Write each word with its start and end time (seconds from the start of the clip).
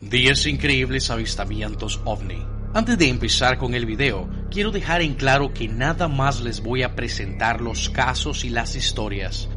10 0.00 0.46
increíbles 0.46 1.10
avistamientos 1.10 2.00
ovni. 2.06 2.42
Antes 2.72 2.96
de 2.96 3.10
empezar 3.10 3.58
con 3.58 3.74
el 3.74 3.84
video, 3.84 4.30
quiero 4.50 4.70
dejar 4.70 5.02
en 5.02 5.12
claro 5.14 5.52
que 5.52 5.68
nada 5.68 6.08
más 6.08 6.40
les 6.40 6.62
voy 6.62 6.82
a 6.82 6.94
presentar 6.94 7.60
los 7.60 7.90
casos 7.90 8.46
y 8.46 8.48
las 8.48 8.76
historias. 8.76 9.50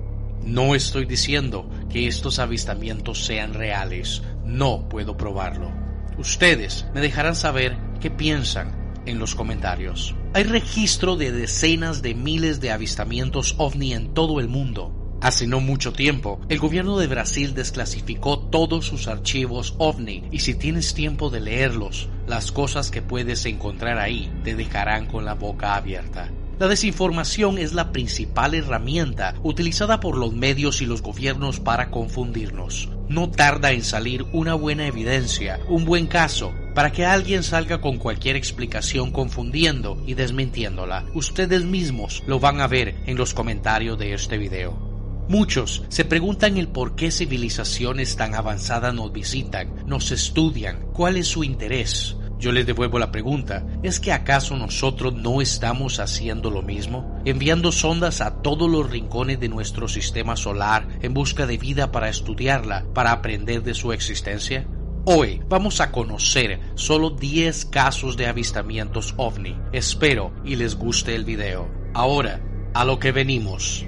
No 0.44 0.76
estoy 0.76 1.06
diciendo 1.06 1.70
que 1.90 2.08
estos 2.08 2.40
avistamientos 2.40 3.24
sean 3.24 3.54
reales, 3.54 4.22
no 4.44 4.90
puedo 4.90 5.16
probarlo. 5.16 5.72
Ustedes 6.18 6.88
me 6.94 7.00
dejarán 7.00 7.38
saber 7.38 7.78
qué 8.02 8.12
piensan 8.12 9.02
en 9.06 9.20
los 9.20 9.36
comentarios. 9.36 10.14
Hay 10.34 10.44
registro 10.44 11.16
de 11.16 11.32
decenas 11.32 12.02
de 12.02 12.16
miles 12.16 12.60
de 12.60 12.72
avistamientos 12.72 13.56
ovni 13.60 13.94
en 13.94 14.14
todo 14.14 14.42
el 14.42 14.50
mundo. 14.50 15.03
Hace 15.24 15.48
no 15.48 15.62
mucho 15.62 15.94
tiempo, 15.94 16.42
el 16.50 16.60
gobierno 16.60 16.98
de 16.98 17.08
Brasil 17.08 17.54
desclasificó 17.54 18.40
todos 18.40 18.86
sus 18.86 19.08
archivos 19.08 19.74
OVNI 19.78 20.26
y 20.32 20.40
si 20.40 20.54
tienes 20.54 20.94
tiempo 20.94 21.30
de 21.30 21.40
leerlos, 21.40 22.10
las 22.28 22.52
cosas 22.52 22.92
que 22.92 23.02
puedes 23.02 23.46
encontrar 23.46 24.00
ahí 24.00 24.30
te 24.44 24.54
dejarán 24.54 25.06
con 25.06 25.24
la 25.24 25.36
boca 25.36 25.76
abierta. 25.76 26.30
La 26.60 26.68
desinformación 26.68 27.58
es 27.58 27.72
la 27.72 27.94
principal 27.94 28.54
herramienta 28.54 29.36
utilizada 29.44 30.02
por 30.02 30.18
los 30.18 30.34
medios 30.34 30.82
y 30.82 30.86
los 30.86 31.02
gobiernos 31.02 31.62
para 31.62 31.90
confundirnos. 31.90 32.90
No 33.08 33.30
tarda 33.30 33.72
en 33.72 33.84
salir 33.84 34.26
una 34.34 34.56
buena 34.56 34.88
evidencia, 34.88 35.62
un 35.70 35.86
buen 35.86 36.08
caso, 36.08 36.54
para 36.76 36.92
que 36.92 37.06
alguien 37.06 37.44
salga 37.44 37.80
con 37.80 37.98
cualquier 37.98 38.36
explicación 38.36 39.12
confundiendo 39.12 40.04
y 40.06 40.16
desmintiéndola. 40.16 41.06
Ustedes 41.14 41.64
mismos 41.64 42.24
lo 42.28 42.42
van 42.42 42.60
a 42.60 42.68
ver 42.68 42.96
en 43.06 43.16
los 43.16 43.34
comentarios 43.34 43.98
de 43.98 44.14
este 44.14 44.38
video. 44.38 44.93
Muchos 45.30 45.84
se 45.88 46.04
preguntan 46.04 46.58
el 46.58 46.68
por 46.68 46.96
qué 46.96 47.10
civilizaciones 47.10 48.18
tan 48.18 48.36
avanzadas 48.36 48.94
nos 48.94 49.14
visitan, 49.14 49.74
nos 49.86 50.12
estudian, 50.12 50.88
cuál 50.94 51.16
es 51.16 51.28
su 51.28 51.44
interés. 51.44 52.18
Yo 52.40 52.52
les 52.52 52.66
devuelvo 52.66 53.00
la 53.00 53.10
pregunta, 53.10 53.66
¿es 53.84 54.02
que 54.02 54.12
acaso 54.12 54.58
nosotros 54.58 55.14
no 55.14 55.40
estamos 55.40 56.02
haciendo 56.02 56.52
lo 56.52 56.62
mismo? 56.62 57.22
Enviando 57.24 57.72
sondas 57.72 58.20
a 58.20 58.42
todos 58.42 58.70
los 58.70 58.90
rincones 58.90 59.40
de 59.40 59.48
nuestro 59.48 59.88
sistema 59.88 60.36
solar 60.36 60.90
en 61.02 61.14
busca 61.14 61.46
de 61.46 61.58
vida 61.58 61.94
para 61.94 62.10
estudiarla, 62.10 62.86
para 62.94 63.14
aprender 63.14 63.64
de 63.64 63.74
su 63.74 63.94
existencia? 63.94 64.68
Hoy 65.06 65.42
vamos 65.48 65.80
a 65.80 65.94
conocer 65.94 66.60
solo 66.76 67.12
10 67.12 67.66
casos 67.66 68.18
de 68.18 68.28
avistamientos 68.28 69.14
ovni. 69.16 69.58
Espero 69.72 70.34
y 70.44 70.58
les 70.58 70.76
guste 70.76 71.16
el 71.16 71.24
video. 71.24 71.72
Ahora, 71.94 72.42
a 72.74 72.84
lo 72.84 73.00
que 73.00 73.14
venimos. 73.14 73.86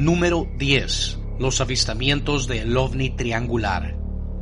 Número 0.00 0.48
10. 0.56 1.18
Los 1.38 1.60
avistamientos 1.60 2.48
del 2.48 2.74
ovni 2.74 3.10
triangular. 3.10 3.98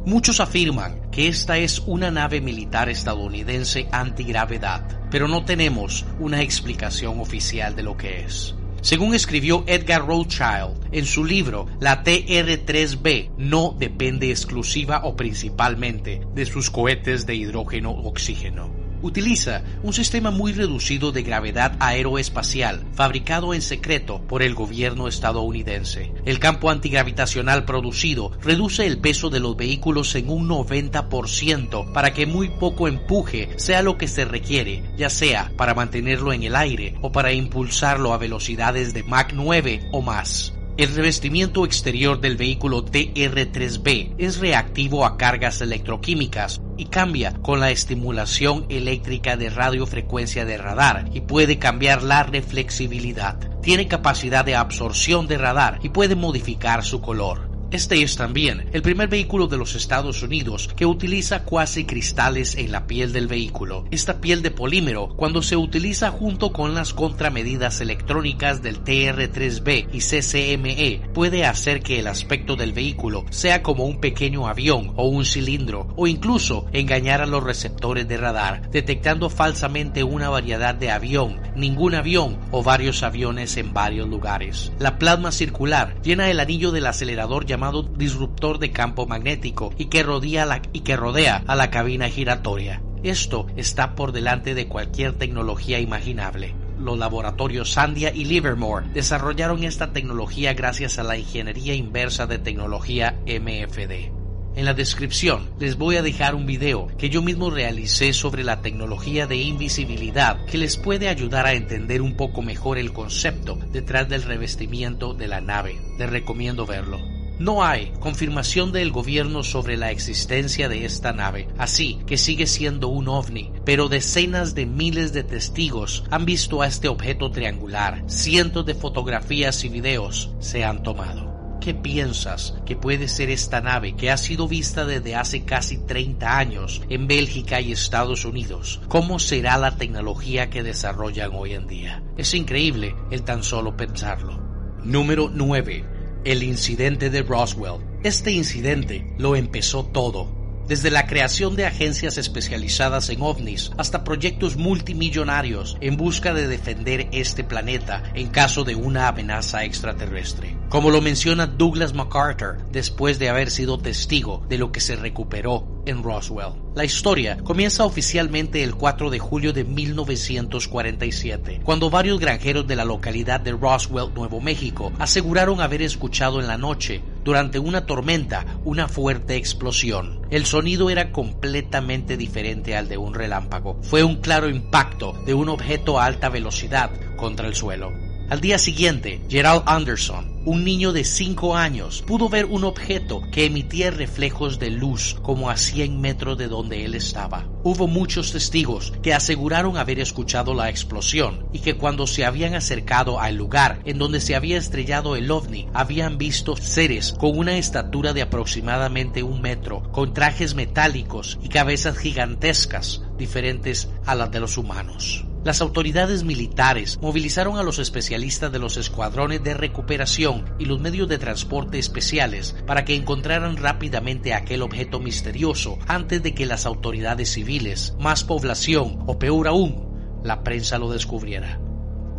Muchos 0.07 0.39
afirman 0.39 1.11
que 1.11 1.27
esta 1.27 1.59
es 1.59 1.81
una 1.81 2.13
nave 2.13 2.41
militar 2.41 2.89
estadounidense 2.89 3.89
antigravedad, 3.91 5.01
pero 5.11 5.27
no 5.27 5.45
tenemos 5.45 6.07
una 6.21 6.43
explicación 6.43 7.19
oficial 7.19 7.75
de 7.75 7.83
lo 7.83 7.97
que 7.97 8.21
es. 8.21 8.55
Según 8.83 9.17
escribió 9.17 9.65
Edgar 9.67 10.07
Rothschild 10.07 10.79
en 10.93 11.05
su 11.05 11.25
libro, 11.25 11.67
la 11.81 12.05
TR-3B 12.05 13.33
no 13.37 13.75
depende 13.77 14.31
exclusiva 14.31 15.01
o 15.03 15.17
principalmente 15.17 16.21
de 16.37 16.47
sus 16.47 16.71
cohetes 16.71 17.27
de 17.27 17.35
hidrógeno-oxígeno 17.35 18.88
utiliza 19.03 19.63
un 19.83 19.93
sistema 19.93 20.31
muy 20.31 20.53
reducido 20.53 21.13
de 21.13 21.23
gravedad 21.23 21.77
aeroespacial 21.81 22.85
fabricado 22.95 23.55
en 23.55 23.63
secreto 23.63 24.21
por 24.27 24.43
el 24.43 24.55
gobierno 24.55 25.09
estadounidense. 25.09 26.13
El 26.25 26.39
campo 26.39 26.71
antigravitacional 26.71 27.65
producido 27.65 28.33
reduce 28.43 28.87
el 28.87 28.99
peso 28.99 29.31
de 29.31 29.41
los 29.41 29.57
vehículos 29.57 30.15
en 30.15 30.31
un 30.31 30.49
90% 30.49 31.93
para 31.93 32.13
que 32.13 32.27
muy 32.27 32.49
poco 32.49 32.89
empuje 32.89 33.51
sea 33.57 33.83
lo 33.83 33.99
que 33.99 34.09
se 34.09 34.25
requiere, 34.25 34.83
ya 34.97 35.11
sea 35.11 35.53
para 35.57 35.75
mantenerlo 35.75 36.33
en 36.33 36.43
el 36.43 36.57
aire 36.57 36.97
o 37.03 37.13
para 37.13 37.33
impulsarlo 37.33 38.13
a 38.13 38.19
velocidades 38.19 38.95
de 38.95 39.03
Mach 39.03 39.33
9 39.33 39.89
o 39.93 40.03
más. 40.03 40.58
El 40.79 40.95
revestimiento 40.95 41.65
exterior 41.65 42.21
del 42.21 42.37
vehículo 42.37 42.85
TR-3B 42.85 44.15
es 44.17 44.39
reactivo 44.39 45.05
a 45.05 45.17
cargas 45.17 45.61
electroquímicas 45.61 46.61
y 46.77 46.85
cambia 46.85 47.33
con 47.43 47.59
la 47.59 47.73
estimulación 47.73 48.65
eléctrica 48.69 49.37
de 49.37 49.51
radiofrecuencia 49.51 50.45
de 50.45 50.57
radar 50.57 51.11
y 51.13 51.23
puede 51.23 51.59
cambiar 51.59 52.05
la 52.05 52.23
reflexibilidad. 52.23 53.41
Tiene 53.61 53.89
capacidad 53.89 54.45
de 54.45 54.55
absorción 54.55 55.27
de 55.27 55.39
radar 55.39 55.81
y 55.83 55.89
puede 55.89 56.15
modificar 56.15 56.85
su 56.85 57.01
color. 57.01 57.48
Este 57.71 58.01
es 58.01 58.17
también 58.17 58.71
el 58.73 58.81
primer 58.81 59.11
vehículo 59.11 59.47
de 59.47 59.59
los 59.59 59.75
Estados 59.75 60.23
Unidos 60.23 60.71
que 60.75 60.87
utiliza 60.87 61.45
cuasi 61.45 61.85
cristales 61.85 62.55
en 62.55 62.73
la 62.73 62.87
piel 62.87 63.13
del 63.13 63.29
vehículo. 63.29 63.85
Esta 63.91 64.23
piel 64.23 64.41
de 64.41 64.51
polímero, 64.51 65.11
cuando 65.17 65.43
se 65.43 65.55
utiliza 65.55 66.11
junto 66.11 66.51
con 66.51 66.75
las 66.75 66.95
contramedidas 66.95 67.83
electrónicas 67.83 68.63
del 68.63 68.83
TR3B 68.83 69.89
y 69.93 69.99
CCME, 69.99 71.11
puede 71.13 71.45
hacer 71.45 71.83
que 71.83 71.99
el 71.99 72.07
aspecto 72.07 72.57
del 72.57 72.73
vehículo 72.73 73.27
sea 73.29 73.63
como 73.63 73.85
un 73.85 74.01
pequeño 74.01 74.49
avión 74.49 74.95
o 74.97 75.07
un 75.07 75.27
cilindro, 75.27 75.89
o 75.95 76.07
incluso 76.07 76.65
engañar 76.73 77.21
a 77.21 77.27
los 77.27 77.45
receptores 77.45 78.09
de 78.09 78.17
radar, 78.17 78.71
detectando 78.71 79.29
falsamente 79.29 80.05
una 80.05 80.31
variedad 80.31 80.75
de 80.75 80.91
avión, 80.91 81.39
ningún 81.55 81.95
avión 81.95 82.39
o 82.51 82.63
varios 82.63 83.03
aviones 83.03 83.59
en 83.59 83.75
varios 83.75 84.09
lugares. 84.09 84.73
La 84.79 84.99
plasma 84.99 85.33
circular 85.33 86.01
llena 86.03 86.31
el 86.31 86.41
anillo 86.41 86.73
del 86.73 86.87
acelerador 86.87 87.45
llamado 87.45 87.58
llamado 87.59 87.83
disruptor 87.83 88.61
de 88.61 88.71
campo 88.71 89.09
magnético 89.09 89.75
y 89.77 89.87
que, 89.87 90.05
rodea 90.05 90.63
y 90.73 90.81
que 90.83 90.97
rodea 90.97 91.43
a 91.49 91.57
la 91.57 91.73
cabina 91.73 92.09
giratoria. 92.09 92.81
Esto 93.03 93.49
está 93.57 93.97
por 93.97 94.13
delante 94.13 94.55
de 94.55 94.69
cualquier 94.69 95.15
tecnología 95.15 95.81
imaginable. 95.81 96.55
Los 96.79 96.97
laboratorios 96.97 97.73
Sandia 97.73 98.15
y 98.15 98.27
Livermore 98.27 98.87
desarrollaron 98.95 99.65
esta 99.65 99.93
tecnología 99.93 100.55
gracias 100.55 101.01
a 101.01 101.03
la 101.03 101.19
ingeniería 101.19 101.75
inversa 101.75 102.29
de 102.29 102.39
tecnología 102.39 103.19
MFD. 103.27 104.13
En 104.55 104.65
la 104.65 104.75
descripción 104.75 105.51
les 105.59 105.77
voy 105.77 105.97
a 105.97 106.03
dejar 106.03 106.37
un 106.37 106.47
video 106.47 106.87
que 106.97 107.11
yo 107.11 107.23
mismo 107.23 107.51
realicé 107.51 108.13
sobre 108.13 108.45
la 108.45 108.61
tecnología 108.61 109.27
de 109.27 109.35
invisibilidad 109.37 110.45
que 110.47 110.59
les 110.59 110.77
puede 110.77 111.09
ayudar 111.09 111.47
a 111.47 111.55
entender 111.55 112.03
un 112.03 112.17
poco 112.17 112.41
mejor 112.41 112.79
el 112.79 112.93
concepto 112.93 113.59
detrás 113.73 114.09
del 114.09 114.23
revestimiento 114.23 115.13
de 115.13 115.27
la 115.27 115.41
nave. 115.41 115.77
Les 115.99 116.09
recomiendo 116.09 116.65
verlo. 116.65 117.18
No 117.39 117.65
hay 117.65 117.93
confirmación 118.01 118.73
del 118.73 118.91
gobierno 118.91 119.45
sobre 119.45 119.77
la 119.77 119.93
existencia 119.93 120.69
de 120.69 120.85
esta 120.85 121.13
nave, 121.13 121.47
así 121.57 122.01
que 122.05 122.19
sigue 122.19 122.49
siendo 122.49 122.89
un 122.89 123.07
ovni, 123.07 123.53
pero 123.65 123.89
decenas 123.89 124.57
de 124.57 124.67
miles 124.67 125.13
de 125.13 125.23
testigos 125.23 126.03
han 126.11 126.25
visto 126.25 126.63
a 126.63 126.67
este 126.67 126.89
objeto 126.89 127.31
triangular, 127.31 128.03
cientos 128.09 128.67
de 128.67 128.75
fotografías 128.75 129.63
y 129.63 129.69
videos 129.69 130.33
se 130.41 130.65
han 130.65 130.83
tomado. 130.83 131.29
¿Qué 131.61 131.75
piensas 131.75 132.55
que 132.67 132.75
puede 132.75 133.07
ser 133.07 133.31
esta 133.31 133.61
nave 133.61 133.95
que 133.95 134.11
ha 134.11 134.17
sido 134.17 134.49
vista 134.49 134.85
desde 134.85 135.15
hace 135.15 135.45
casi 135.45 135.79
30 135.79 136.39
años 136.39 136.83
en 136.89 137.07
Bélgica 137.07 137.61
y 137.61 137.71
Estados 137.71 138.25
Unidos? 138.25 138.81
¿Cómo 138.89 139.21
será 139.21 139.59
la 139.59 139.77
tecnología 139.77 140.51
que 140.51 140.65
desarrollan 140.65 141.31
hoy 141.35 141.53
en 141.53 141.69
día? 141.69 142.03
Es 142.17 142.35
increíble 142.35 142.97
el 143.13 143.23
tan 143.23 143.45
solo 143.45 143.77
pensarlo. 143.77 144.41
Número 144.83 145.31
9 145.33 145.98
el 146.29 146.43
incidente 146.43 147.09
de 147.09 147.23
Roswell. 147.23 147.81
Este 148.03 148.31
incidente 148.33 149.15
lo 149.17 149.35
empezó 149.35 149.87
todo. 149.87 150.29
Desde 150.69 150.91
la 150.91 151.07
creación 151.07 151.57
de 151.57 151.65
agencias 151.65 152.19
especializadas 152.19 153.09
en 153.09 153.23
ovnis 153.23 153.71
hasta 153.79 154.05
proyectos 154.05 154.59
multimillonarios 154.59 155.79
en 155.81 155.97
busca 155.97 156.35
de 156.35 156.47
defender 156.47 157.09
este 157.13 157.45
planeta 157.45 158.03
en 158.13 158.29
caso 158.29 158.65
de 158.65 158.75
una 158.75 159.09
amenaza 159.09 159.65
extraterrestre 159.65 160.55
como 160.69 160.91
lo 160.91 161.01
menciona 161.01 161.47
Douglas 161.47 161.95
MacArthur 161.95 162.59
después 162.71 163.19
de 163.19 163.31
haber 163.31 163.51
sido 163.51 163.79
testigo 163.79 164.45
de 164.51 164.59
lo 164.59 164.71
que 164.71 164.81
se 164.81 164.97
recuperó 164.97 165.78
en 165.89 166.03
Roswell. 166.03 166.53
La 166.75 166.85
historia 166.85 167.39
comienza 167.39 167.85
oficialmente 167.85 168.63
el 168.63 168.75
4 168.75 169.11
de 169.11 169.19
julio 169.19 169.53
de 169.53 169.65
1947, 169.65 171.61
cuando 171.65 171.91
varios 171.91 172.21
granjeros 172.21 172.67
de 172.67 172.77
la 172.77 172.85
localidad 172.85 173.41
de 173.41 173.53
Roswell, 173.53 174.15
Nuevo 174.15 174.41
México, 174.41 174.93
aseguraron 174.99 175.61
haber 175.61 175.83
escuchado 175.83 176.41
en 176.41 176.47
la 176.47 176.57
noche, 176.57 177.03
durante 177.25 177.59
una 177.59 177.85
tormenta, 177.85 178.47
una 178.65 178.89
fuerte 178.89 179.37
explosión. 179.37 180.23
El 180.31 180.47
sonido 180.47 180.89
era 180.89 181.13
completamente 181.13 182.17
diferente 182.17 182.75
al 182.75 182.89
de 182.89 182.97
un 182.97 183.13
relámpago. 183.13 183.79
Fue 183.83 184.03
un 184.03 184.17
claro 184.17 184.49
impacto 184.49 185.13
de 185.27 185.35
un 185.35 185.49
objeto 185.49 186.01
a 186.01 186.07
alta 186.07 186.31
velocidad 186.31 186.91
contra 187.17 187.47
el 187.47 187.55
suelo. 187.55 188.08
Al 188.31 188.43
día 188.43 188.59
siguiente, 188.59 189.23
Gerald 189.31 189.63
Anderson, 189.65 190.43
un 190.45 190.63
niño 190.63 190.93
de 190.93 191.05
5 191.05 191.57
años, 191.57 192.05
pudo 192.07 192.29
ver 192.29 192.45
un 192.45 192.65
objeto 192.65 193.23
que 193.33 193.47
emitía 193.47 193.91
reflejos 193.91 194.59
de 194.59 194.69
luz 194.69 195.17
como 195.23 195.49
a 195.49 195.57
100 195.57 195.99
metros 195.99 196.37
de 196.37 196.47
donde 196.47 196.85
él 196.85 196.95
estaba. 196.95 197.49
Hubo 197.63 197.87
muchos 197.87 198.31
testigos 198.33 198.93
que 199.03 199.15
aseguraron 199.15 199.79
haber 199.79 199.99
escuchado 199.99 200.53
la 200.53 200.69
explosión 200.69 201.47
y 201.55 201.61
que 201.61 201.79
cuando 201.79 202.07
se 202.07 202.27
habían 202.27 202.55
acercado 202.55 203.19
al 203.19 203.37
lugar 203.37 203.81
en 203.87 203.97
donde 203.97 204.21
se 204.21 204.37
había 204.37 204.59
estrellado 204.59 205.17
el 205.17 205.31
ovni, 205.31 205.67
habían 205.73 206.19
visto 206.19 206.55
seres 206.55 207.15
con 207.19 207.39
una 207.39 207.57
estatura 207.57 208.13
de 208.13 208.21
aproximadamente 208.21 209.23
un 209.23 209.41
metro, 209.41 209.91
con 209.91 210.13
trajes 210.13 210.55
metálicos 210.55 211.39
y 211.43 211.49
cabezas 211.49 211.97
gigantescas 211.97 213.01
diferentes 213.17 213.89
a 214.05 214.15
las 214.15 214.31
de 214.31 214.41
los 214.41 214.59
humanos. 214.59 215.28
Las 215.45 215.61
autoridades 215.61 216.25
militares 216.25 216.99
movilizaron 217.01 217.59
a 217.59 217.63
los 217.63 217.79
especialistas 217.79 218.51
de 218.51 218.59
los 218.59 218.77
escuadrones 218.77 219.43
de 219.45 219.55
recuperación 219.55 220.45
y 220.59 220.65
los 220.65 220.81
medios 220.81 221.09
de 221.09 221.19
transporte 221.19 221.79
especiales 221.79 222.57
para 222.67 222.85
que 222.85 222.97
encontraran 222.97 223.57
rápidamente 223.57 224.35
aquel 224.35 224.63
objeto 224.63 224.99
misterioso 224.99 225.79
antes 225.87 226.25
de 226.25 226.35
que 226.35 226.45
las 226.45 226.67
autoridades 226.67 227.33
civiles, 227.33 227.95
más 228.01 228.25
población 228.25 228.99
o 229.07 229.19
peor 229.21 229.47
aún, 229.47 230.21
la 230.25 230.43
prensa 230.43 230.77
lo 230.77 230.91
descubriera. 230.91 231.61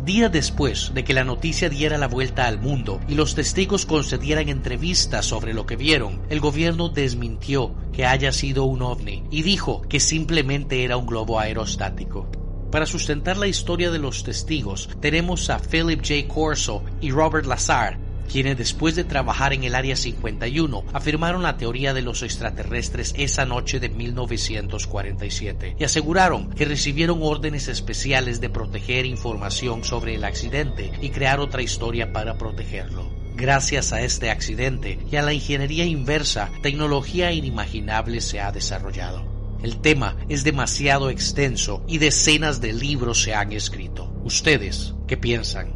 Días 0.02 0.32
después 0.32 0.92
de 0.94 1.04
que 1.04 1.12
la 1.12 1.24
noticia 1.24 1.68
diera 1.68 1.98
la 1.98 2.08
vuelta 2.08 2.46
al 2.46 2.58
mundo 2.58 3.00
y 3.06 3.16
los 3.16 3.34
testigos 3.34 3.84
concedieran 3.84 4.48
entrevistas 4.48 5.26
sobre 5.26 5.52
lo 5.52 5.66
que 5.66 5.76
vieron, 5.76 6.22
el 6.30 6.40
gobierno 6.40 6.88
desmintió 6.88 7.74
que 7.92 8.06
haya 8.06 8.32
sido 8.32 8.64
un 8.64 8.80
ovni 8.80 9.24
y 9.30 9.42
dijo 9.42 9.82
que 9.82 10.00
simplemente 10.00 10.84
era 10.84 10.96
un 10.96 11.04
globo 11.04 11.38
aerostático. 11.38 12.30
Para 12.70 12.86
sustentar 12.86 13.36
la 13.36 13.48
historia 13.48 13.90
de 13.90 13.98
los 13.98 14.22
testigos, 14.22 14.88
tenemos 15.00 15.50
a 15.50 15.58
Philip 15.58 16.00
J. 16.00 16.32
Corso 16.32 16.84
y 17.00 17.10
Robert 17.10 17.46
Lazar, 17.46 17.98
quienes 18.30 18.56
después 18.56 18.94
de 18.94 19.02
trabajar 19.02 19.52
en 19.52 19.64
el 19.64 19.74
Área 19.74 19.96
51 19.96 20.84
afirmaron 20.92 21.42
la 21.42 21.56
teoría 21.56 21.92
de 21.92 22.02
los 22.02 22.22
extraterrestres 22.22 23.12
esa 23.16 23.44
noche 23.44 23.80
de 23.80 23.88
1947 23.88 25.76
y 25.80 25.84
aseguraron 25.84 26.50
que 26.50 26.64
recibieron 26.64 27.18
órdenes 27.22 27.66
especiales 27.66 28.40
de 28.40 28.50
proteger 28.50 29.04
información 29.04 29.82
sobre 29.82 30.14
el 30.14 30.22
accidente 30.22 30.92
y 31.02 31.10
crear 31.10 31.40
otra 31.40 31.62
historia 31.62 32.12
para 32.12 32.38
protegerlo. 32.38 33.10
Gracias 33.34 33.92
a 33.92 34.02
este 34.02 34.30
accidente 34.30 34.98
y 35.10 35.16
a 35.16 35.22
la 35.22 35.32
ingeniería 35.32 35.84
inversa, 35.84 36.50
tecnología 36.62 37.32
inimaginable 37.32 38.20
se 38.20 38.38
ha 38.40 38.52
desarrollado. 38.52 39.29
El 39.62 39.80
tema 39.80 40.16
es 40.28 40.42
demasiado 40.42 41.10
extenso 41.10 41.84
y 41.86 41.98
decenas 41.98 42.60
de 42.60 42.72
libros 42.72 43.22
se 43.22 43.34
han 43.34 43.52
escrito. 43.52 44.12
¿Ustedes 44.24 44.94
qué 45.06 45.16
piensan? 45.18 45.74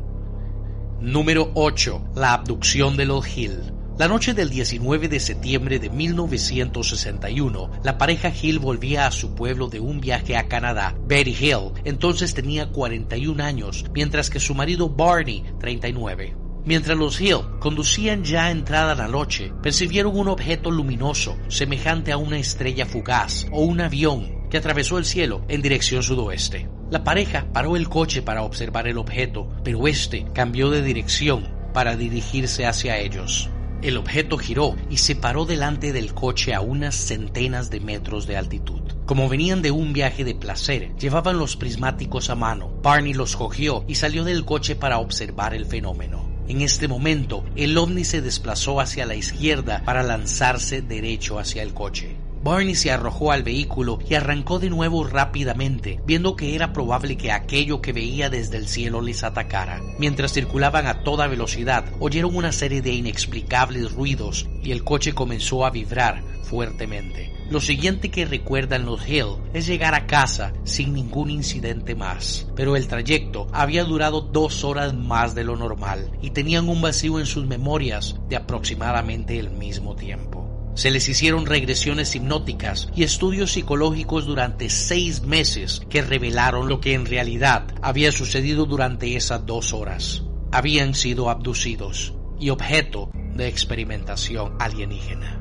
Número 1.01 1.51
8. 1.55 2.13
La 2.15 2.33
abducción 2.33 2.97
de 2.97 3.05
los 3.05 3.37
Hill. 3.37 3.75
La 3.99 4.09
noche 4.09 4.35
del 4.35 4.51
19 4.51 5.09
de 5.09 5.21
septiembre 5.21 5.79
de 5.79 5.91
1961, 5.91 7.71
la 7.85 7.97
pareja 7.97 8.33
Hill 8.35 8.59
volvía 8.59 9.07
a 9.07 9.13
su 9.13 9.35
pueblo 9.35 9.69
de 9.69 9.81
un 9.81 10.01
viaje 10.01 10.37
a 10.37 10.49
Canadá. 10.49 10.97
Betty 11.07 11.37
Hill 11.39 11.73
entonces 11.85 12.35
tenía 12.35 12.71
41 12.71 13.45
años, 13.45 13.85
mientras 13.95 14.31
que 14.31 14.41
su 14.41 14.55
marido 14.55 14.89
Barney 14.89 15.45
39. 15.61 16.44
Mientras 16.67 16.97
los 16.97 17.21
Hill 17.21 17.41
conducían 17.59 18.25
ya 18.25 18.51
entrada 18.51 18.95
la 18.95 19.07
noche, 19.07 19.53
percibieron 19.63 20.17
un 20.17 20.29
objeto 20.29 20.71
luminoso 20.71 21.37
semejante 21.49 22.11
a 22.11 22.17
una 22.17 22.39
estrella 22.39 22.87
fugaz 22.87 23.47
o 23.53 23.63
un 23.63 23.83
avión 23.83 24.49
que 24.49 24.57
atravesó 24.57 24.97
el 24.97 25.05
cielo 25.05 25.45
en 25.49 25.61
dirección 25.61 26.03
sudoeste. 26.03 26.69
La 26.91 27.05
pareja 27.05 27.49
paró 27.53 27.77
el 27.77 27.89
coche 27.91 28.23
para 28.23 28.43
observar 28.43 28.89
el 28.89 28.97
objeto, 28.97 29.47
pero 29.63 29.87
este 29.89 30.27
cambió 30.33 30.71
de 30.71 30.83
dirección 30.83 31.53
para 31.75 31.97
dirigirse 31.97 32.65
hacia 32.65 32.99
ellos. 32.99 33.51
El 33.83 33.99
objeto 33.99 34.39
giró 34.39 34.77
y 34.89 34.97
se 34.97 35.17
paró 35.17 35.45
delante 35.45 35.93
del 35.93 36.15
coche 36.15 36.55
a 36.55 36.63
unas 36.63 36.95
centenas 36.95 37.69
de 37.69 37.81
metros 37.81 38.27
de 38.27 38.39
altitud. 38.39 38.81
Como 39.05 39.29
venían 39.29 39.61
de 39.61 39.71
un 39.71 39.93
viaje 39.93 40.25
de 40.25 40.35
placer, 40.35 40.97
llevaban 40.97 41.37
los 41.37 41.57
prismáticos 41.57 42.31
a 42.31 42.35
mano. 42.35 42.71
Barney 42.83 43.13
los 43.13 43.37
cogió 43.37 43.85
y 43.87 43.97
salió 43.97 44.25
del 44.25 44.47
coche 44.47 44.75
para 44.77 44.99
observar 44.99 45.53
el 45.53 45.67
fenómeno. 45.67 46.24
En 46.46 46.61
este 46.61 46.88
momento, 46.88 47.43
el 47.56 47.79
ovni 47.79 48.05
se 48.05 48.20
desplazó 48.20 48.79
hacia 48.79 49.06
la 49.06 49.14
izquierda 49.14 49.82
para 49.87 50.02
lanzarse 50.02 50.82
derecho 50.82 51.38
hacia 51.38 51.62
el 51.62 51.73
coche. 51.73 52.24
Barney 52.44 52.75
se 52.75 52.91
arrojó 52.91 53.32
al 53.32 53.43
vehículo 53.43 53.99
y 54.06 54.14
arrancó 54.17 54.58
de 54.58 54.69
nuevo 54.69 55.02
rápidamente, 55.05 55.99
viendo 56.05 56.37
que 56.37 56.55
era 56.55 56.75
probable 56.75 57.17
que 57.17 57.32
aquello 57.32 57.81
que 57.81 57.94
veía 57.94 58.29
desde 58.29 58.58
el 58.58 58.69
cielo 58.69 59.00
les 59.00 59.25
atacara. 59.25 59.81
Mientras 59.99 60.35
circulaban 60.35 60.87
a 60.87 61.02
toda 61.02 61.26
velocidad, 61.26 61.87
oyeron 62.00 62.37
una 62.37 62.52
serie 62.52 62.82
de 62.82 62.93
inexplicables 62.93 63.93
ruidos 63.93 64.46
y 64.62 64.73
el 64.73 64.85
coche 64.85 65.14
comenzó 65.14 65.64
a 65.64 65.70
vibrar 65.70 66.23
fuertemente. 66.43 67.32
Lo 67.49 67.61
siguiente 67.61 68.11
que 68.11 68.26
recuerdan 68.26 68.85
los 68.85 69.08
Hill 69.08 69.37
es 69.55 69.67
llegar 69.67 69.94
a 69.94 70.06
casa 70.06 70.52
sin 70.64 70.93
ningún 70.93 71.31
incidente 71.31 71.94
más, 71.94 72.46
pero 72.55 72.76
el 72.76 72.88
trayecto 72.88 73.46
había 73.52 73.85
durado 73.85 74.20
dos 74.20 74.64
horas 74.64 74.93
más 74.93 75.35
de 75.35 75.44
lo 75.44 75.56
normal 75.56 76.11
y 76.20 76.31
tenían 76.31 76.69
un 76.69 76.82
vacío 76.82 77.19
en 77.19 77.26
sus 77.26 77.46
memorias 77.46 78.17
de 78.29 78.37
aproximadamente 78.37 79.38
el 79.38 79.50
mismo 79.50 79.96
tiempo. 79.96 80.34
Se 80.75 80.91
les 80.91 81.09
hicieron 81.09 81.47
regresiones 81.47 82.15
hipnóticas 82.17 82.88
y 82.94 83.05
estudios 83.05 83.53
psicológicos 83.53 84.26
durante 84.26 84.69
seis 84.71 85.23
meses 85.23 85.81
que 85.88 86.03
revelaron 86.03 86.69
lo 86.69 86.81
que 86.81 86.94
en 86.94 87.06
realidad 87.06 87.67
había 87.81 88.11
sucedido 88.11 88.67
durante 88.67 89.15
esas 89.17 89.47
dos 89.47 89.73
horas. 89.73 90.25
Habían 90.50 90.94
sido 90.94 91.31
abducidos 91.31 92.15
y 92.41 92.50
objeto 92.50 93.11
de 93.35 93.47
experimentación 93.47 94.56
alienígena. 94.59 95.41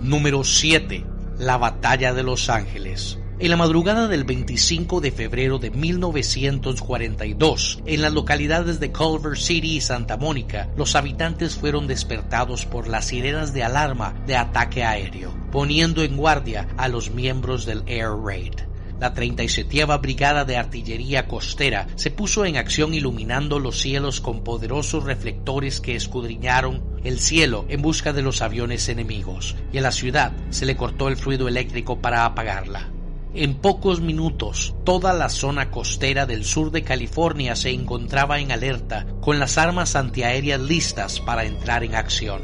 Número 0.00 0.42
7. 0.42 1.04
La 1.38 1.56
Batalla 1.56 2.12
de 2.12 2.22
Los 2.24 2.48
Ángeles. 2.50 3.18
En 3.40 3.50
la 3.50 3.56
madrugada 3.56 4.08
del 4.08 4.24
25 4.24 5.00
de 5.00 5.12
febrero 5.12 5.60
de 5.60 5.70
1942, 5.70 7.82
en 7.86 8.02
las 8.02 8.12
localidades 8.12 8.80
de 8.80 8.90
Culver 8.90 9.38
City 9.38 9.76
y 9.76 9.80
Santa 9.80 10.16
Mónica, 10.16 10.68
los 10.76 10.96
habitantes 10.96 11.54
fueron 11.54 11.86
despertados 11.86 12.66
por 12.66 12.88
las 12.88 13.06
sirenas 13.06 13.54
de 13.54 13.62
alarma 13.62 14.20
de 14.26 14.34
ataque 14.34 14.82
aéreo, 14.82 15.32
poniendo 15.52 16.02
en 16.02 16.16
guardia 16.16 16.66
a 16.76 16.88
los 16.88 17.12
miembros 17.12 17.64
del 17.64 17.84
Air 17.86 18.10
Raid. 18.20 18.54
La 18.98 19.14
37 19.14 19.84
Brigada 20.02 20.44
de 20.44 20.56
Artillería 20.56 21.28
Costera 21.28 21.86
se 21.94 22.10
puso 22.10 22.44
en 22.44 22.56
acción 22.56 22.92
iluminando 22.92 23.60
los 23.60 23.78
cielos 23.78 24.20
con 24.20 24.42
poderosos 24.42 25.04
reflectores 25.04 25.80
que 25.80 25.94
escudriñaron 25.94 26.82
el 27.04 27.20
cielo 27.20 27.66
en 27.68 27.82
busca 27.82 28.12
de 28.12 28.22
los 28.22 28.42
aviones 28.42 28.88
enemigos, 28.88 29.54
y 29.72 29.78
a 29.78 29.82
la 29.82 29.92
ciudad 29.92 30.32
se 30.50 30.66
le 30.66 30.76
cortó 30.76 31.06
el 31.06 31.16
fluido 31.16 31.46
eléctrico 31.46 32.00
para 32.00 32.24
apagarla. 32.24 32.97
En 33.34 33.56
pocos 33.56 34.00
minutos, 34.00 34.74
toda 34.84 35.12
la 35.12 35.28
zona 35.28 35.70
costera 35.70 36.24
del 36.24 36.46
sur 36.46 36.70
de 36.70 36.82
California 36.82 37.56
se 37.56 37.70
encontraba 37.70 38.40
en 38.40 38.52
alerta, 38.52 39.06
con 39.20 39.38
las 39.38 39.58
armas 39.58 39.96
antiaéreas 39.96 40.60
listas 40.60 41.20
para 41.20 41.44
entrar 41.44 41.84
en 41.84 41.94
acción. 41.94 42.40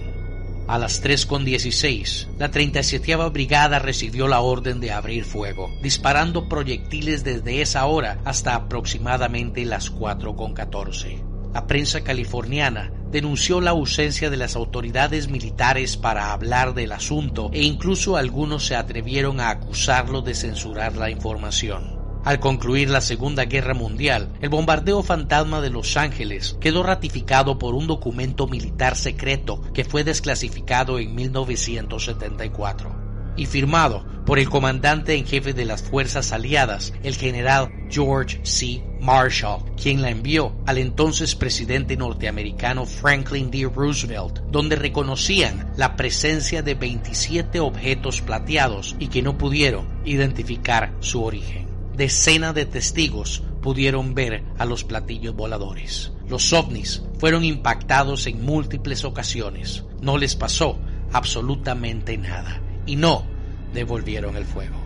A 0.69 0.79
las 0.79 1.03
3.16, 1.03 2.37
la 2.39 2.51
37 2.51 3.17
Brigada 3.31 3.79
recibió 3.79 4.29
la 4.29 4.41
orden 4.41 4.81
de 4.81 4.93
abrir 4.93 5.25
fuego, 5.25 5.71
disparando 5.83 6.49
proyectiles 6.49 7.25
desde 7.25 7.63
esa 7.63 7.87
hora 7.87 8.21
hasta 8.25 8.55
aproximadamente 8.55 9.65
las 9.65 9.91
4.14. 9.93 11.53
La 11.53 11.67
prensa 11.67 12.03
californiana 12.03 12.93
denunció 13.15 13.61
la 13.61 13.71
ausencia 13.71 14.29
de 14.29 14.37
las 14.37 14.57
autoridades 14.57 15.29
militares 15.29 15.97
para 15.97 16.33
hablar 16.33 16.75
del 16.75 16.91
asunto 16.91 17.49
e 17.53 17.63
incluso 17.63 18.17
algunos 18.17 18.67
se 18.67 18.75
atrevieron 18.75 19.39
a 19.39 19.51
acusarlo 19.51 20.21
de 20.21 20.35
censurar 20.35 20.97
la 20.97 21.11
información. 21.11 21.97
Al 22.25 22.41
concluir 22.41 22.91
la 22.91 23.01
Segunda 23.01 23.45
Guerra 23.45 23.73
Mundial, 23.73 24.33
el 24.41 24.49
bombardeo 24.49 25.05
fantasma 25.05 25.61
de 25.61 25.71
Los 25.71 25.97
Ángeles 25.97 26.57
quedó 26.61 26.83
ratificado 26.83 27.57
por 27.57 27.77
un 27.77 27.87
documento 27.87 28.49
militar 28.49 28.97
secreto 28.97 29.63
que 29.73 29.85
fue 29.85 30.03
desclasificado 30.03 30.99
en 30.99 31.15
1974 31.15 33.04
y 33.37 33.47
firmado 33.47 34.05
por 34.25 34.39
el 34.39 34.49
comandante 34.49 35.15
en 35.15 35.27
jefe 35.27 35.53
de 35.53 35.65
las 35.65 35.83
fuerzas 35.83 36.33
aliadas, 36.33 36.95
el 37.03 37.15
general 37.17 37.71
George 37.91 38.41
C. 38.43 38.83
Marshall, 39.01 39.63
quien 39.81 40.01
la 40.01 40.11
envió 40.11 40.57
al 40.67 40.79
entonces 40.79 41.35
presidente 41.35 41.97
norteamericano 41.97 42.87
Franklin 42.87 43.51
D. 43.51 43.71
Roosevelt, 43.75 44.41
donde 44.51 44.77
reconocían 44.77 45.73
la 45.77 45.97
presencia 45.97 46.63
de 46.63 46.75
27 46.75 47.61
objetos 47.61 48.23
plateados 48.23 48.97
y 48.99 49.09
que 49.09 49.21
no 49.21 49.37
pudieron 49.37 49.87
identificar 50.05 50.95
su 51.01 51.23
origen. 51.23 51.69
Decenas 51.95 52.55
de 52.55 52.65
testigos 52.65 53.43
pudieron 53.61 54.15
ver 54.15 54.43
a 54.59 54.65
los 54.65 54.85
platillos 54.85 55.37
voladores. 55.37 56.13
Los 56.29 56.53
ovnis 56.53 57.03
fueron 57.19 57.45
impactados 57.45 58.27
en 58.27 58.43
múltiples 58.43 59.05
ocasiones. 59.05 59.85
No 60.01 60.17
les 60.17 60.35
pasó 60.35 60.79
absolutamente 61.13 62.17
nada 62.19 62.64
y 62.87 62.97
no 62.97 63.25
devolvieron 63.73 64.37
el 64.37 64.45
fuego. 64.45 64.77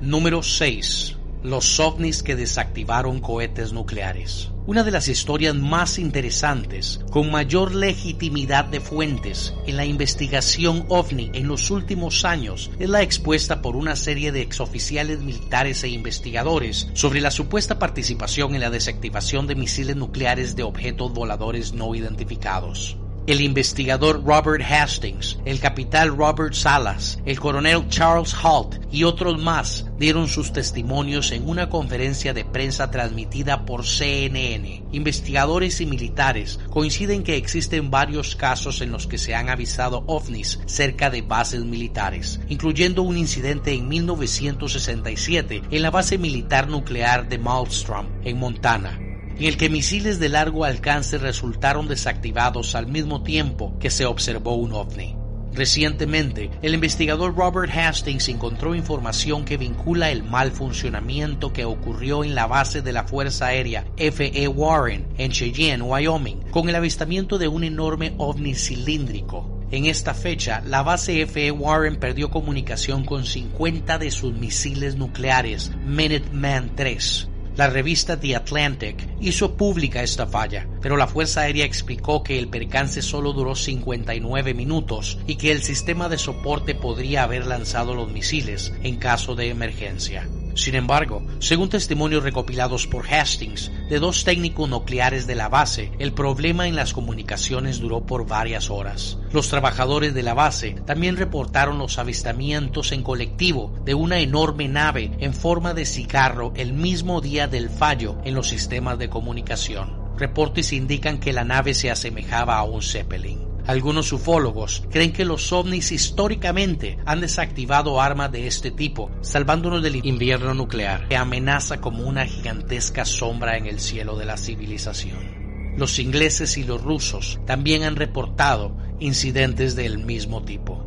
Número 0.00 0.42
6. 0.42 1.16
Los 1.42 1.80
ovnis 1.80 2.22
que 2.22 2.36
desactivaron 2.36 3.20
cohetes 3.20 3.72
nucleares. 3.72 4.50
una 4.66 4.84
de 4.84 4.90
las 4.92 5.08
historias 5.08 5.54
más 5.54 5.98
interesantes, 5.98 7.00
con 7.10 7.30
mayor 7.30 7.74
legitimidad 7.74 8.66
de 8.66 8.80
fuentes 8.80 9.52
en 9.66 9.76
la 9.76 9.84
investigación 9.84 10.84
ovni 10.88 11.30
en 11.34 11.48
los 11.48 11.70
últimos 11.70 12.24
años, 12.24 12.70
es 12.78 12.88
la 12.88 13.02
expuesta 13.02 13.62
por 13.62 13.74
una 13.74 13.96
serie 13.96 14.32
de 14.32 14.42
exoficiales 14.42 15.20
militares 15.20 15.82
e 15.82 15.88
investigadores 15.88 16.88
sobre 16.92 17.20
la 17.20 17.30
supuesta 17.30 17.78
participación 17.78 18.54
en 18.54 18.60
la 18.60 18.70
desactivación 18.70 19.46
de 19.46 19.56
misiles 19.56 19.96
nucleares 19.96 20.54
de 20.54 20.62
objetos 20.62 21.12
voladores 21.12 21.72
no 21.72 21.94
identificados 21.94 22.96
el 23.26 23.40
investigador 23.40 24.24
Robert 24.24 24.64
Hastings, 24.64 25.38
el 25.44 25.60
capitán 25.60 26.16
Robert 26.16 26.54
Salas, 26.54 27.18
el 27.24 27.38
coronel 27.38 27.88
Charles 27.88 28.34
Halt 28.34 28.80
y 28.90 29.04
otros 29.04 29.40
más 29.40 29.86
dieron 29.98 30.28
sus 30.28 30.52
testimonios 30.52 31.30
en 31.32 31.48
una 31.48 31.68
conferencia 31.68 32.32
de 32.32 32.44
prensa 32.44 32.90
transmitida 32.90 33.66
por 33.66 33.84
CNN. 33.84 34.84
Investigadores 34.92 35.80
y 35.80 35.86
militares 35.86 36.58
coinciden 36.70 37.22
que 37.22 37.36
existen 37.36 37.90
varios 37.90 38.34
casos 38.34 38.80
en 38.80 38.90
los 38.90 39.06
que 39.06 39.18
se 39.18 39.34
han 39.34 39.48
avisado 39.48 40.02
ovnis 40.06 40.60
cerca 40.66 41.10
de 41.10 41.22
bases 41.22 41.64
militares, 41.64 42.40
incluyendo 42.48 43.02
un 43.02 43.18
incidente 43.18 43.72
en 43.72 43.88
1967 43.88 45.62
en 45.70 45.82
la 45.82 45.90
base 45.90 46.18
militar 46.18 46.68
nuclear 46.68 47.28
de 47.28 47.38
Malmstrom, 47.38 48.06
en 48.24 48.38
Montana 48.38 49.09
en 49.40 49.46
el 49.46 49.56
que 49.56 49.70
misiles 49.70 50.18
de 50.18 50.28
largo 50.28 50.66
alcance 50.66 51.16
resultaron 51.16 51.88
desactivados 51.88 52.74
al 52.74 52.86
mismo 52.86 53.22
tiempo 53.22 53.74
que 53.80 53.88
se 53.88 54.04
observó 54.04 54.54
un 54.56 54.74
ovni. 54.74 55.16
Recientemente, 55.54 56.50
el 56.60 56.74
investigador 56.74 57.34
Robert 57.34 57.72
Hastings 57.74 58.28
encontró 58.28 58.74
información 58.74 59.46
que 59.46 59.56
vincula 59.56 60.10
el 60.10 60.24
mal 60.24 60.52
funcionamiento 60.52 61.54
que 61.54 61.64
ocurrió 61.64 62.22
en 62.22 62.34
la 62.34 62.46
base 62.46 62.82
de 62.82 62.92
la 62.92 63.04
Fuerza 63.04 63.46
Aérea 63.46 63.86
F.E. 63.96 64.46
Warren 64.46 65.06
en 65.16 65.32
Cheyenne, 65.32 65.84
Wyoming, 65.84 66.42
con 66.50 66.68
el 66.68 66.74
avistamiento 66.74 67.38
de 67.38 67.48
un 67.48 67.64
enorme 67.64 68.12
ovni 68.18 68.54
cilíndrico. 68.54 69.64
En 69.70 69.86
esta 69.86 70.12
fecha, 70.12 70.62
la 70.66 70.82
base 70.82 71.22
F.E. 71.22 71.50
Warren 71.50 71.98
perdió 71.98 72.30
comunicación 72.30 73.06
con 73.06 73.24
50 73.24 73.96
de 73.96 74.10
sus 74.10 74.34
misiles 74.34 74.96
nucleares 74.96 75.72
Minuteman 75.86 76.76
3 76.76 77.29
la 77.60 77.68
revista 77.68 78.18
The 78.18 78.36
Atlantic 78.36 79.06
hizo 79.20 79.54
pública 79.54 80.02
esta 80.02 80.26
falla, 80.26 80.66
pero 80.80 80.96
la 80.96 81.06
Fuerza 81.06 81.42
Aérea 81.42 81.66
explicó 81.66 82.22
que 82.22 82.38
el 82.38 82.48
percance 82.48 83.02
solo 83.02 83.34
duró 83.34 83.54
59 83.54 84.54
minutos 84.54 85.18
y 85.26 85.36
que 85.36 85.52
el 85.52 85.60
sistema 85.60 86.08
de 86.08 86.16
soporte 86.16 86.74
podría 86.74 87.22
haber 87.22 87.44
lanzado 87.44 87.94
los 87.94 88.10
misiles 88.10 88.72
en 88.82 88.96
caso 88.96 89.34
de 89.34 89.50
emergencia. 89.50 90.26
Sin 90.54 90.74
embargo, 90.74 91.22
según 91.38 91.68
testimonios 91.68 92.22
recopilados 92.22 92.86
por 92.86 93.06
Hastings 93.12 93.70
de 93.88 93.98
dos 93.98 94.24
técnicos 94.24 94.68
nucleares 94.68 95.26
de 95.26 95.34
la 95.34 95.48
base, 95.48 95.92
el 95.98 96.12
problema 96.12 96.68
en 96.68 96.76
las 96.76 96.92
comunicaciones 96.92 97.80
duró 97.80 98.04
por 98.04 98.26
varias 98.26 98.70
horas. 98.70 99.18
Los 99.32 99.48
trabajadores 99.48 100.14
de 100.14 100.22
la 100.22 100.34
base 100.34 100.76
también 100.86 101.16
reportaron 101.16 101.78
los 101.78 101.98
avistamientos 101.98 102.92
en 102.92 103.02
colectivo 103.02 103.74
de 103.84 103.94
una 103.94 104.20
enorme 104.20 104.68
nave 104.68 105.12
en 105.18 105.34
forma 105.34 105.74
de 105.74 105.86
cigarro 105.86 106.52
el 106.56 106.72
mismo 106.72 107.20
día 107.20 107.46
del 107.46 107.70
fallo 107.70 108.18
en 108.24 108.34
los 108.34 108.48
sistemas 108.48 108.98
de 108.98 109.08
comunicación. 109.08 110.00
Reportes 110.16 110.72
indican 110.72 111.18
que 111.18 111.32
la 111.32 111.44
nave 111.44 111.74
se 111.74 111.90
asemejaba 111.90 112.58
a 112.58 112.64
un 112.64 112.82
Zeppelin. 112.82 113.49
Algunos 113.70 114.12
ufólogos 114.12 114.82
creen 114.90 115.12
que 115.12 115.24
los 115.24 115.52
ovnis 115.52 115.92
históricamente 115.92 116.98
han 117.06 117.20
desactivado 117.20 118.00
armas 118.00 118.32
de 118.32 118.48
este 118.48 118.72
tipo, 118.72 119.12
salvándonos 119.20 119.80
del 119.80 120.04
invierno 120.04 120.54
nuclear, 120.54 121.06
que 121.06 121.16
amenaza 121.16 121.80
como 121.80 122.02
una 122.02 122.26
gigantesca 122.26 123.04
sombra 123.04 123.56
en 123.56 123.66
el 123.66 123.78
cielo 123.78 124.16
de 124.16 124.24
la 124.24 124.38
civilización. 124.38 125.76
Los 125.76 126.00
ingleses 126.00 126.58
y 126.58 126.64
los 126.64 126.82
rusos 126.82 127.38
también 127.46 127.84
han 127.84 127.94
reportado 127.94 128.76
incidentes 128.98 129.76
del 129.76 129.98
mismo 129.98 130.42
tipo. 130.42 130.84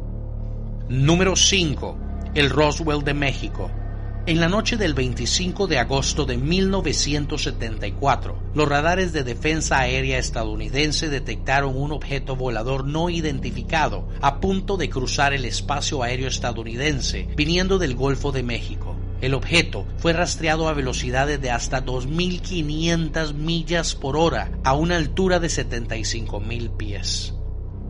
Número 0.90 1.38
5. 1.38 1.98
El 2.36 2.50
Roswell 2.50 3.06
de 3.06 3.14
México. 3.14 3.72
En 4.26 4.40
la 4.40 4.48
noche 4.48 4.78
del 4.78 4.94
25 4.94 5.68
de 5.68 5.80
agosto 5.80 6.26
de 6.26 6.38
1974, 6.38 8.42
los 8.54 8.70
radares 8.70 9.12
de 9.12 9.26
defensa 9.26 9.80
aérea 9.80 10.18
estadounidense 10.18 11.10
detectaron 11.10 11.76
un 11.76 11.92
objeto 11.92 12.38
volador 12.38 12.88
no 12.88 13.10
identificado 13.10 14.08
a 14.22 14.40
punto 14.40 14.78
de 14.78 14.90
cruzar 14.90 15.34
el 15.34 15.44
espacio 15.44 16.04
aéreo 16.04 16.30
estadounidense 16.30 17.28
viniendo 17.36 17.80
del 17.80 17.96
Golfo 17.96 18.32
de 18.32 18.44
México. 18.44 18.96
El 19.20 19.34
objeto 19.34 19.86
fue 19.98 20.14
rastreado 20.14 20.70
a 20.70 20.74
velocidades 20.74 21.42
de 21.42 21.52
hasta 21.52 21.86
2.500 21.86 23.34
millas 23.34 23.94
por 23.94 24.16
hora 24.16 24.58
a 24.64 24.74
una 24.74 24.96
altura 24.96 25.42
de 25.42 25.50
75.000 25.50 26.78
pies. 26.78 27.34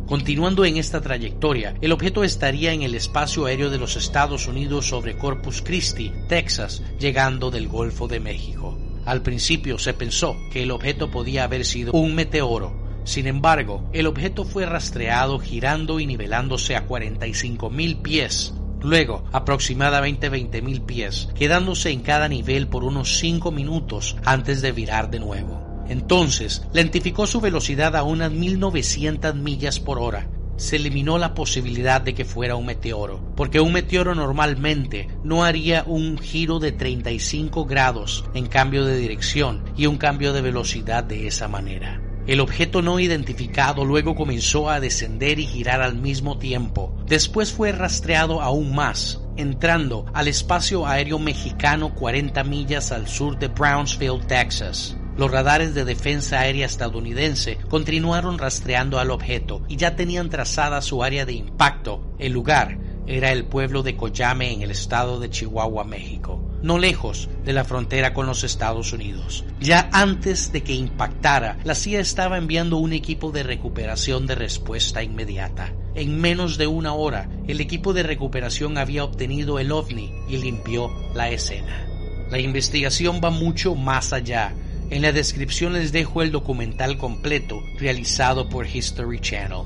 Continuando 0.05 0.65
en 0.65 0.75
esta 0.75 0.99
trayectoria, 0.99 1.75
el 1.79 1.93
objeto 1.93 2.25
estaría 2.25 2.73
en 2.73 2.81
el 2.81 2.93
espacio 2.93 3.45
aéreo 3.45 3.69
de 3.69 3.77
los 3.77 3.95
Estados 3.95 4.47
Unidos 4.47 4.87
sobre 4.89 5.17
Corpus 5.17 5.61
Christi, 5.61 6.11
Texas, 6.27 6.83
llegando 6.99 7.49
del 7.49 7.69
Golfo 7.69 8.09
de 8.09 8.19
México. 8.19 8.77
Al 9.05 9.21
principio 9.21 9.77
se 9.77 9.93
pensó 9.93 10.35
que 10.51 10.63
el 10.63 10.71
objeto 10.71 11.09
podía 11.09 11.45
haber 11.45 11.63
sido 11.63 11.93
un 11.93 12.15
meteoro. 12.15 12.73
Sin 13.05 13.27
embargo, 13.27 13.89
el 13.93 14.07
objeto 14.07 14.43
fue 14.43 14.65
rastreado 14.65 15.39
girando 15.39 16.01
y 16.01 16.05
nivelándose 16.05 16.75
a 16.75 16.85
45 16.85 17.69
mil 17.69 17.97
pies, 17.97 18.53
luego 18.81 19.23
aproximadamente 19.31 20.27
20 20.27 20.61
mil 20.61 20.81
pies, 20.81 21.29
quedándose 21.33 21.91
en 21.91 22.01
cada 22.01 22.27
nivel 22.27 22.67
por 22.67 22.83
unos 22.83 23.17
5 23.19 23.51
minutos 23.51 24.17
antes 24.25 24.61
de 24.61 24.73
virar 24.73 25.09
de 25.09 25.19
nuevo. 25.19 25.62
Entonces, 25.89 26.63
lentificó 26.73 27.27
su 27.27 27.41
velocidad 27.41 27.95
a 27.95 28.03
unas 28.03 28.31
1900 28.31 29.35
millas 29.35 29.79
por 29.79 29.99
hora. 29.99 30.29
Se 30.55 30.75
eliminó 30.75 31.17
la 31.17 31.33
posibilidad 31.33 31.99
de 32.01 32.13
que 32.13 32.25
fuera 32.25 32.55
un 32.55 32.67
meteoro, 32.67 33.33
porque 33.35 33.59
un 33.59 33.73
meteoro 33.73 34.13
normalmente 34.13 35.07
no 35.23 35.43
haría 35.43 35.83
un 35.85 36.17
giro 36.17 36.59
de 36.59 36.71
35 36.71 37.65
grados 37.65 38.23
en 38.33 38.45
cambio 38.45 38.85
de 38.85 38.97
dirección 38.97 39.63
y 39.75 39.87
un 39.87 39.97
cambio 39.97 40.31
de 40.31 40.41
velocidad 40.41 41.03
de 41.03 41.27
esa 41.27 41.47
manera. 41.47 42.01
El 42.25 42.39
objeto 42.39 42.81
no 42.81 42.99
identificado 42.99 43.83
luego 43.83 44.15
comenzó 44.15 44.69
a 44.69 44.79
descender 44.79 45.39
y 45.39 45.47
girar 45.47 45.81
al 45.81 45.95
mismo 45.95 46.37
tiempo. 46.37 46.95
Después 47.05 47.51
fue 47.51 47.73
rastreado 47.73 48.41
aún 48.41 48.73
más, 48.73 49.21
entrando 49.35 50.05
al 50.13 50.29
espacio 50.29 50.87
aéreo 50.87 51.19
mexicano 51.19 51.93
40 51.93 52.41
millas 52.45 52.93
al 52.93 53.07
sur 53.07 53.37
de 53.37 53.49
Brownsville, 53.49 54.25
Texas. 54.25 54.95
Los 55.15 55.29
radares 55.29 55.75
de 55.75 55.85
defensa 55.85 56.39
aérea 56.39 56.65
estadounidense 56.65 57.57
continuaron 57.69 58.39
rastreando 58.39 58.99
al 58.99 59.11
objeto 59.11 59.61
y 59.67 59.75
ya 59.75 59.95
tenían 59.95 60.29
trazada 60.29 60.81
su 60.81 61.03
área 61.03 61.25
de 61.25 61.33
impacto. 61.33 62.01
El 62.17 62.33
lugar 62.33 62.79
era 63.05 63.31
el 63.31 63.45
pueblo 63.45 63.83
de 63.83 63.95
Coyame 63.95 64.51
en 64.51 64.63
el 64.63 64.71
estado 64.71 65.19
de 65.19 65.29
Chihuahua, 65.29 65.83
México, 65.83 66.41
no 66.63 66.79
lejos 66.79 67.29
de 67.45 67.53
la 67.53 67.63
frontera 67.63 68.13
con 68.13 68.25
los 68.25 68.43
Estados 68.43 68.91
Unidos. 68.93 69.45
Ya 69.59 69.89
antes 69.91 70.51
de 70.51 70.63
que 70.63 70.73
impactara, 70.73 71.57
la 71.63 71.75
CIA 71.75 71.99
estaba 71.99 72.37
enviando 72.37 72.77
un 72.77 72.93
equipo 72.93 73.31
de 73.31 73.43
recuperación 73.43 74.25
de 74.25 74.35
respuesta 74.35 75.03
inmediata. 75.03 75.73
En 75.93 76.19
menos 76.19 76.57
de 76.57 76.65
una 76.65 76.93
hora, 76.93 77.29
el 77.47 77.61
equipo 77.61 77.93
de 77.93 78.01
recuperación 78.01 78.79
había 78.79 79.03
obtenido 79.03 79.59
el 79.59 79.71
ovni 79.71 80.11
y 80.27 80.37
limpió 80.37 80.89
la 81.13 81.29
escena. 81.29 81.85
La 82.31 82.39
investigación 82.39 83.21
va 83.23 83.29
mucho 83.29 83.75
más 83.75 84.11
allá 84.11 84.53
en 84.93 85.01
la 85.01 85.11
descripción 85.11 85.73
les 85.73 85.91
dejo 85.91 86.21
el 86.21 86.31
documental 86.31 86.99
completo 86.99 87.63
realizado 87.79 88.47
por 88.47 88.67
History 88.67 89.19
Channel. 89.19 89.63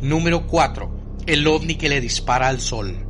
Número 0.00 0.48
4. 0.48 1.22
El 1.26 1.46
ovni 1.46 1.76
que 1.76 1.88
le 1.88 2.00
dispara 2.00 2.48
al 2.48 2.60
sol. 2.60 3.06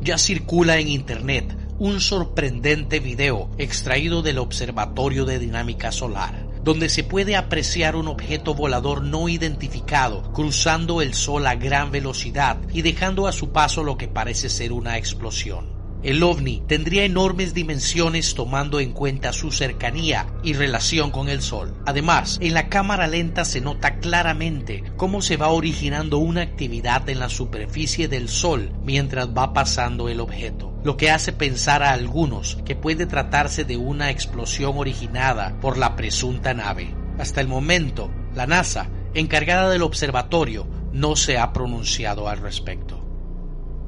Ya 0.00 0.16
circula 0.16 0.78
en 0.78 0.88
internet 0.88 1.54
un 1.78 2.00
sorprendente 2.00 3.00
video 3.00 3.50
extraído 3.58 4.22
del 4.22 4.38
Observatorio 4.38 5.26
de 5.26 5.38
Dinámica 5.38 5.92
Solar, 5.92 6.46
donde 6.64 6.88
se 6.88 7.04
puede 7.04 7.36
apreciar 7.36 7.94
un 7.94 8.08
objeto 8.08 8.54
volador 8.54 9.02
no 9.02 9.28
identificado 9.28 10.32
cruzando 10.32 11.02
el 11.02 11.12
sol 11.12 11.46
a 11.46 11.56
gran 11.56 11.90
velocidad 11.90 12.56
y 12.72 12.80
dejando 12.80 13.26
a 13.26 13.32
su 13.32 13.52
paso 13.52 13.84
lo 13.84 13.98
que 13.98 14.08
parece 14.08 14.48
ser 14.48 14.72
una 14.72 14.96
explosión. 14.96 15.75
El 16.02 16.22
ovni 16.22 16.62
tendría 16.66 17.04
enormes 17.04 17.54
dimensiones 17.54 18.34
tomando 18.34 18.80
en 18.80 18.92
cuenta 18.92 19.32
su 19.32 19.50
cercanía 19.50 20.26
y 20.42 20.52
relación 20.52 21.10
con 21.10 21.28
el 21.28 21.42
Sol. 21.42 21.74
Además, 21.86 22.38
en 22.40 22.54
la 22.54 22.68
cámara 22.68 23.06
lenta 23.06 23.44
se 23.44 23.60
nota 23.60 23.98
claramente 23.98 24.84
cómo 24.96 25.22
se 25.22 25.36
va 25.36 25.48
originando 25.48 26.18
una 26.18 26.42
actividad 26.42 27.08
en 27.08 27.18
la 27.18 27.28
superficie 27.28 28.08
del 28.08 28.28
Sol 28.28 28.70
mientras 28.84 29.30
va 29.30 29.52
pasando 29.52 30.08
el 30.08 30.20
objeto, 30.20 30.72
lo 30.84 30.96
que 30.96 31.10
hace 31.10 31.32
pensar 31.32 31.82
a 31.82 31.92
algunos 31.92 32.58
que 32.64 32.76
puede 32.76 33.06
tratarse 33.06 33.64
de 33.64 33.76
una 33.76 34.10
explosión 34.10 34.74
originada 34.76 35.58
por 35.60 35.78
la 35.78 35.96
presunta 35.96 36.54
nave. 36.54 36.94
Hasta 37.18 37.40
el 37.40 37.48
momento, 37.48 38.10
la 38.34 38.46
NASA, 38.46 38.90
encargada 39.14 39.70
del 39.70 39.82
observatorio, 39.82 40.68
no 40.92 41.16
se 41.16 41.38
ha 41.38 41.52
pronunciado 41.52 42.28
al 42.28 42.38
respecto. 42.38 42.95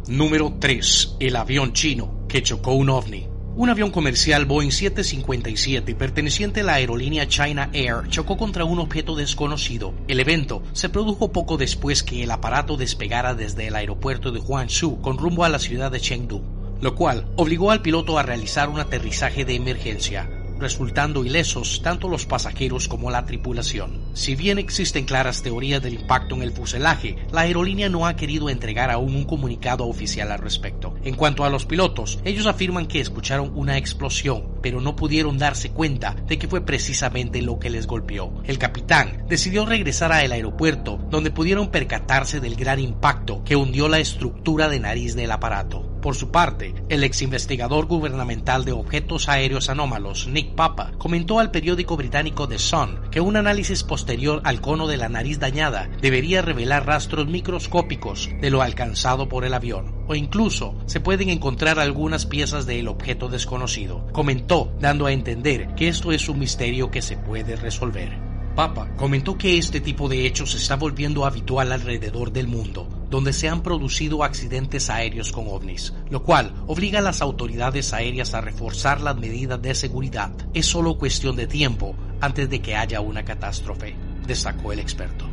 Número 0.08 0.54
3. 0.58 1.16
El 1.20 1.36
avión 1.36 1.74
chino 1.74 2.24
que 2.28 2.42
chocó 2.42 2.72
un 2.72 2.88
ovni. 2.88 3.28
Un 3.56 3.68
avión 3.68 3.90
comercial 3.90 4.46
Boeing 4.46 4.70
757 4.70 5.94
perteneciente 5.94 6.60
a 6.60 6.64
la 6.64 6.74
aerolínea 6.74 7.28
China 7.28 7.68
Air 7.74 8.08
chocó 8.08 8.38
contra 8.38 8.64
un 8.64 8.78
objeto 8.78 9.14
desconocido. 9.16 9.92
El 10.08 10.20
evento 10.20 10.62
se 10.72 10.88
produjo 10.88 11.30
poco 11.30 11.58
después 11.58 12.02
que 12.02 12.22
el 12.22 12.30
aparato 12.30 12.78
despegara 12.78 13.34
desde 13.34 13.66
el 13.66 13.76
aeropuerto 13.76 14.32
de 14.32 14.40
Guangzhou 14.40 15.02
con 15.02 15.18
rumbo 15.18 15.44
a 15.44 15.50
la 15.50 15.58
ciudad 15.58 15.90
de 15.90 16.00
Chengdu, 16.00 16.42
lo 16.80 16.94
cual 16.94 17.26
obligó 17.36 17.70
al 17.70 17.82
piloto 17.82 18.18
a 18.18 18.22
realizar 18.22 18.70
un 18.70 18.80
aterrizaje 18.80 19.44
de 19.44 19.56
emergencia 19.56 20.37
resultando 20.60 21.24
ilesos 21.24 21.80
tanto 21.82 22.08
los 22.08 22.26
pasajeros 22.26 22.88
como 22.88 23.10
la 23.10 23.24
tripulación. 23.24 24.00
Si 24.14 24.34
bien 24.34 24.58
existen 24.58 25.04
claras 25.04 25.42
teorías 25.42 25.82
del 25.82 25.94
impacto 25.94 26.34
en 26.34 26.42
el 26.42 26.52
fuselaje, 26.52 27.16
la 27.32 27.42
aerolínea 27.42 27.88
no 27.88 28.06
ha 28.06 28.16
querido 28.16 28.48
entregar 28.48 28.90
aún 28.90 29.14
un 29.14 29.24
comunicado 29.24 29.86
oficial 29.86 30.32
al 30.32 30.38
respecto. 30.38 30.94
En 31.04 31.14
cuanto 31.14 31.44
a 31.44 31.50
los 31.50 31.66
pilotos, 31.66 32.18
ellos 32.24 32.46
afirman 32.46 32.86
que 32.86 33.00
escucharon 33.00 33.52
una 33.54 33.76
explosión, 33.78 34.58
pero 34.62 34.80
no 34.80 34.96
pudieron 34.96 35.38
darse 35.38 35.70
cuenta 35.70 36.16
de 36.26 36.38
que 36.38 36.48
fue 36.48 36.60
precisamente 36.60 37.42
lo 37.42 37.58
que 37.58 37.70
les 37.70 37.86
golpeó. 37.86 38.42
El 38.44 38.58
capitán 38.58 39.24
decidió 39.28 39.66
regresar 39.66 40.12
al 40.12 40.32
aeropuerto, 40.32 40.98
donde 41.10 41.30
pudieron 41.30 41.70
percatarse 41.70 42.40
del 42.40 42.56
gran 42.56 42.80
impacto 42.80 43.42
que 43.44 43.56
hundió 43.56 43.88
la 43.88 43.98
estructura 43.98 44.68
de 44.68 44.80
nariz 44.80 45.14
del 45.14 45.30
aparato. 45.30 45.97
Por 46.00 46.14
su 46.14 46.30
parte, 46.30 46.74
el 46.88 47.02
ex 47.02 47.22
investigador 47.22 47.86
gubernamental 47.86 48.64
de 48.64 48.72
objetos 48.72 49.28
aéreos 49.28 49.68
anómalos, 49.68 50.28
Nick 50.28 50.54
Papa, 50.54 50.92
comentó 50.96 51.40
al 51.40 51.50
periódico 51.50 51.96
británico 51.96 52.46
The 52.46 52.58
Sun 52.58 53.00
que 53.10 53.20
un 53.20 53.36
análisis 53.36 53.82
posterior 53.82 54.40
al 54.44 54.60
cono 54.60 54.86
de 54.86 54.96
la 54.96 55.08
nariz 55.08 55.38
dañada 55.40 55.90
debería 56.00 56.40
revelar 56.40 56.86
rastros 56.86 57.26
microscópicos 57.26 58.30
de 58.40 58.50
lo 58.50 58.62
alcanzado 58.62 59.28
por 59.28 59.44
el 59.44 59.54
avión, 59.54 60.04
o 60.06 60.14
incluso 60.14 60.74
se 60.86 61.00
pueden 61.00 61.30
encontrar 61.30 61.80
algunas 61.80 62.26
piezas 62.26 62.64
del 62.66 62.86
objeto 62.86 63.28
desconocido. 63.28 64.06
Comentó, 64.12 64.72
dando 64.80 65.06
a 65.06 65.12
entender 65.12 65.74
que 65.74 65.88
esto 65.88 66.12
es 66.12 66.28
un 66.28 66.38
misterio 66.38 66.90
que 66.90 67.02
se 67.02 67.16
puede 67.16 67.56
resolver. 67.56 68.27
Papa 68.58 68.88
comentó 68.96 69.38
que 69.38 69.56
este 69.56 69.80
tipo 69.80 70.08
de 70.08 70.26
hechos 70.26 70.56
está 70.56 70.74
volviendo 70.74 71.24
habitual 71.24 71.70
alrededor 71.70 72.32
del 72.32 72.48
mundo, 72.48 72.88
donde 73.08 73.32
se 73.32 73.48
han 73.48 73.62
producido 73.62 74.24
accidentes 74.24 74.90
aéreos 74.90 75.30
con 75.30 75.46
ovnis, 75.46 75.94
lo 76.10 76.24
cual 76.24 76.52
obliga 76.66 76.98
a 76.98 77.02
las 77.02 77.22
autoridades 77.22 77.92
aéreas 77.92 78.34
a 78.34 78.40
reforzar 78.40 79.00
las 79.00 79.16
medidas 79.16 79.62
de 79.62 79.76
seguridad. 79.76 80.32
Es 80.54 80.66
solo 80.66 80.98
cuestión 80.98 81.36
de 81.36 81.46
tiempo 81.46 81.94
antes 82.20 82.50
de 82.50 82.60
que 82.60 82.74
haya 82.74 83.00
una 83.00 83.24
catástrofe, 83.24 83.94
destacó 84.26 84.72
el 84.72 84.80
experto. 84.80 85.24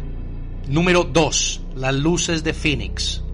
Número 0.67 1.03
2. 1.03 1.62
Las 1.77 1.96
luces 1.96 2.44
de 2.44 2.53
Phoenix. 2.53 3.25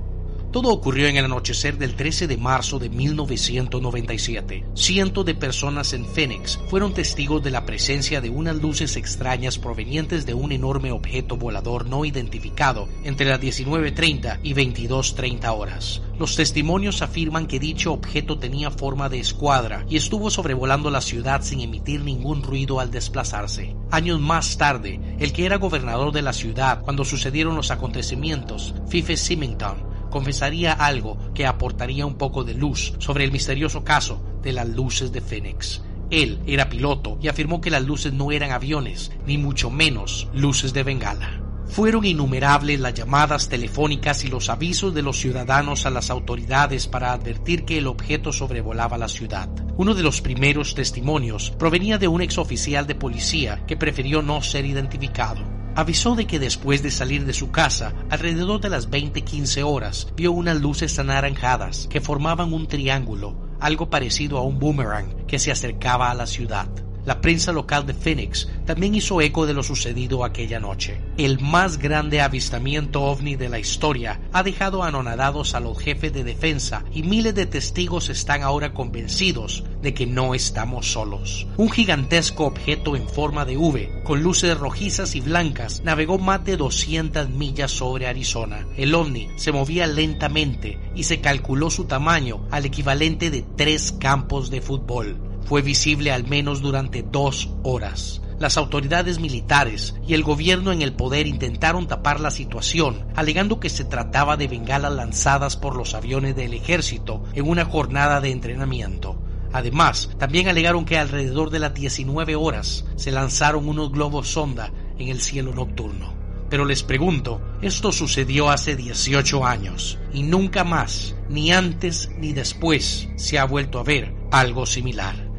Todo 0.51 0.73
ocurrió 0.73 1.07
en 1.07 1.15
el 1.15 1.23
anochecer 1.23 1.77
del 1.77 1.95
13 1.95 2.27
de 2.27 2.35
marzo 2.35 2.77
de 2.77 2.89
1997. 2.89 4.65
Cientos 4.73 5.25
de 5.25 5.33
personas 5.33 5.93
en 5.93 6.05
Phoenix 6.05 6.59
fueron 6.67 6.93
testigos 6.93 7.41
de 7.41 7.51
la 7.51 7.65
presencia 7.65 8.19
de 8.19 8.29
unas 8.29 8.57
luces 8.57 8.97
extrañas 8.97 9.57
provenientes 9.57 10.25
de 10.25 10.33
un 10.33 10.51
enorme 10.51 10.91
objeto 10.91 11.37
volador 11.37 11.87
no 11.87 12.03
identificado 12.03 12.89
entre 13.05 13.27
las 13.27 13.39
19.30 13.39 14.39
y 14.43 14.53
22.30 14.53 15.57
horas. 15.57 16.01
Los 16.19 16.35
testimonios 16.35 17.01
afirman 17.01 17.47
que 17.47 17.57
dicho 17.57 17.93
objeto 17.93 18.37
tenía 18.37 18.71
forma 18.71 19.07
de 19.07 19.21
escuadra 19.21 19.85
y 19.87 19.95
estuvo 19.95 20.29
sobrevolando 20.29 20.91
la 20.91 20.99
ciudad 20.99 21.43
sin 21.43 21.61
emitir 21.61 22.03
ningún 22.03 22.43
ruido 22.43 22.81
al 22.81 22.91
desplazarse. 22.91 23.77
Años 23.89 24.19
más 24.19 24.57
tarde, 24.57 24.99
el 25.17 25.31
que 25.31 25.45
era 25.45 25.55
gobernador 25.55 26.11
de 26.11 26.21
la 26.21 26.33
ciudad 26.33 26.81
cuando 26.83 27.05
sucedieron 27.05 27.55
los 27.55 27.71
acontecimientos, 27.71 28.75
Fife 28.89 29.15
Symington, 29.15 29.90
confesaría 30.11 30.73
algo 30.73 31.17
que 31.33 31.47
aportaría 31.47 32.05
un 32.05 32.15
poco 32.15 32.43
de 32.43 32.53
luz 32.53 32.93
sobre 32.99 33.23
el 33.23 33.31
misterioso 33.31 33.83
caso 33.83 34.21
de 34.43 34.53
las 34.53 34.69
luces 34.69 35.11
de 35.11 35.21
Phoenix. 35.21 35.81
Él 36.11 36.39
era 36.45 36.69
piloto 36.69 37.17
y 37.19 37.29
afirmó 37.29 37.61
que 37.61 37.71
las 37.71 37.83
luces 37.83 38.13
no 38.13 38.31
eran 38.31 38.51
aviones, 38.51 39.11
ni 39.25 39.39
mucho 39.39 39.71
menos 39.71 40.27
luces 40.33 40.73
de 40.73 40.83
bengala. 40.83 41.41
Fueron 41.67 42.03
innumerables 42.03 42.81
las 42.81 42.93
llamadas 42.93 43.47
telefónicas 43.47 44.25
y 44.25 44.27
los 44.27 44.49
avisos 44.49 44.93
de 44.93 45.03
los 45.03 45.17
ciudadanos 45.17 45.85
a 45.85 45.89
las 45.89 46.09
autoridades 46.09 46.87
para 46.87 47.13
advertir 47.13 47.63
que 47.63 47.77
el 47.77 47.87
objeto 47.87 48.33
sobrevolaba 48.33 48.97
la 48.97 49.07
ciudad. 49.07 49.49
Uno 49.77 49.95
de 49.95 50.03
los 50.03 50.21
primeros 50.21 50.75
testimonios 50.75 51.51
provenía 51.57 51.97
de 51.97 52.09
un 52.09 52.21
exoficial 52.21 52.87
de 52.87 52.95
policía 52.95 53.63
que 53.65 53.77
prefirió 53.77 54.21
no 54.21 54.41
ser 54.41 54.65
identificado 54.65 55.60
avisó 55.75 56.15
de 56.15 56.27
que 56.27 56.39
después 56.39 56.83
de 56.83 56.91
salir 56.91 57.25
de 57.25 57.33
su 57.33 57.51
casa, 57.51 57.93
alrededor 58.09 58.61
de 58.61 58.69
las 58.69 58.89
20-15 58.89 59.63
horas, 59.63 60.07
vio 60.15 60.31
unas 60.31 60.59
luces 60.61 60.97
anaranjadas 60.99 61.87
que 61.89 62.01
formaban 62.01 62.53
un 62.53 62.67
triángulo, 62.67 63.35
algo 63.59 63.89
parecido 63.89 64.37
a 64.37 64.43
un 64.43 64.59
boomerang 64.59 65.25
que 65.25 65.39
se 65.39 65.51
acercaba 65.51 66.11
a 66.11 66.15
la 66.15 66.27
ciudad. 66.27 66.67
La 67.03 67.19
prensa 67.19 67.51
local 67.51 67.87
de 67.87 67.95
Phoenix 67.95 68.47
también 68.65 68.93
hizo 68.93 69.21
eco 69.21 69.47
de 69.47 69.55
lo 69.55 69.63
sucedido 69.63 70.23
aquella 70.23 70.59
noche. 70.59 71.01
El 71.17 71.39
más 71.39 71.79
grande 71.79 72.21
avistamiento 72.21 73.01
ovni 73.01 73.35
de 73.35 73.49
la 73.49 73.57
historia 73.57 74.19
ha 74.31 74.43
dejado 74.43 74.83
anonadados 74.83 75.55
a 75.55 75.59
los 75.59 75.79
jefes 75.79 76.13
de 76.13 76.23
defensa 76.23 76.85
y 76.93 77.01
miles 77.01 77.33
de 77.33 77.47
testigos 77.47 78.09
están 78.09 78.43
ahora 78.43 78.73
convencidos 78.73 79.63
de 79.81 79.95
que 79.95 80.05
no 80.05 80.35
estamos 80.35 80.91
solos. 80.91 81.47
Un 81.57 81.71
gigantesco 81.71 82.45
objeto 82.45 82.95
en 82.95 83.09
forma 83.09 83.45
de 83.45 83.57
V, 83.57 84.03
con 84.03 84.21
luces 84.21 84.55
rojizas 84.55 85.15
y 85.15 85.21
blancas, 85.21 85.81
navegó 85.83 86.19
más 86.19 86.45
de 86.45 86.55
200 86.55 87.29
millas 87.29 87.71
sobre 87.71 88.05
Arizona. 88.05 88.67
El 88.77 88.93
ovni 88.93 89.27
se 89.37 89.51
movía 89.51 89.87
lentamente 89.87 90.79
y 90.95 91.03
se 91.03 91.19
calculó 91.19 91.71
su 91.71 91.85
tamaño 91.85 92.45
al 92.51 92.65
equivalente 92.65 93.31
de 93.31 93.43
tres 93.57 93.91
campos 93.91 94.51
de 94.51 94.61
fútbol 94.61 95.30
fue 95.45 95.61
visible 95.61 96.11
al 96.11 96.27
menos 96.27 96.61
durante 96.61 97.03
dos 97.03 97.49
horas. 97.63 98.21
Las 98.41 98.57
autoridades 98.57 99.19
militares 99.19 99.93
y 100.07 100.15
el 100.15 100.23
gobierno 100.23 100.71
en 100.71 100.81
el 100.81 100.93
poder 100.93 101.27
intentaron 101.27 101.87
tapar 101.87 102.19
la 102.19 102.31
situación, 102.31 103.05
alegando 103.15 103.59
que 103.59 103.69
se 103.69 103.85
trataba 103.85 104.35
de 104.35 104.47
bengalas 104.47 104.93
lanzadas 104.93 105.57
por 105.57 105.75
los 105.75 105.93
aviones 105.93 106.35
del 106.35 106.55
ejército 106.55 107.23
en 107.33 107.47
una 107.47 107.65
jornada 107.65 108.19
de 108.19 108.31
entrenamiento. 108.31 109.21
Además, 109.53 110.09
también 110.17 110.47
alegaron 110.47 110.85
que 110.85 110.97
alrededor 110.97 111.51
de 111.51 111.59
las 111.59 111.73
19 111.73 112.35
horas 112.35 112.85
se 112.95 113.11
lanzaron 113.11 113.69
unos 113.69 113.91
globos 113.91 114.29
sonda 114.29 114.71
en 114.97 115.09
el 115.09 115.21
cielo 115.21 115.53
nocturno. 115.53 116.13
Pero 116.49 116.65
les 116.65 116.83
pregunto, 116.83 117.41
esto 117.61 117.91
sucedió 117.91 118.49
hace 118.49 118.75
18 118.75 119.45
años 119.45 119.99
y 120.11 120.23
nunca 120.23 120.63
más, 120.63 121.15
ni 121.29 121.51
antes 121.51 122.09
ni 122.17 122.33
después, 122.33 123.07
se 123.15 123.39
ha 123.39 123.45
vuelto 123.45 123.79
a 123.79 123.83
ver 123.83 124.13
algo 124.31 124.65
similar. 124.65 125.30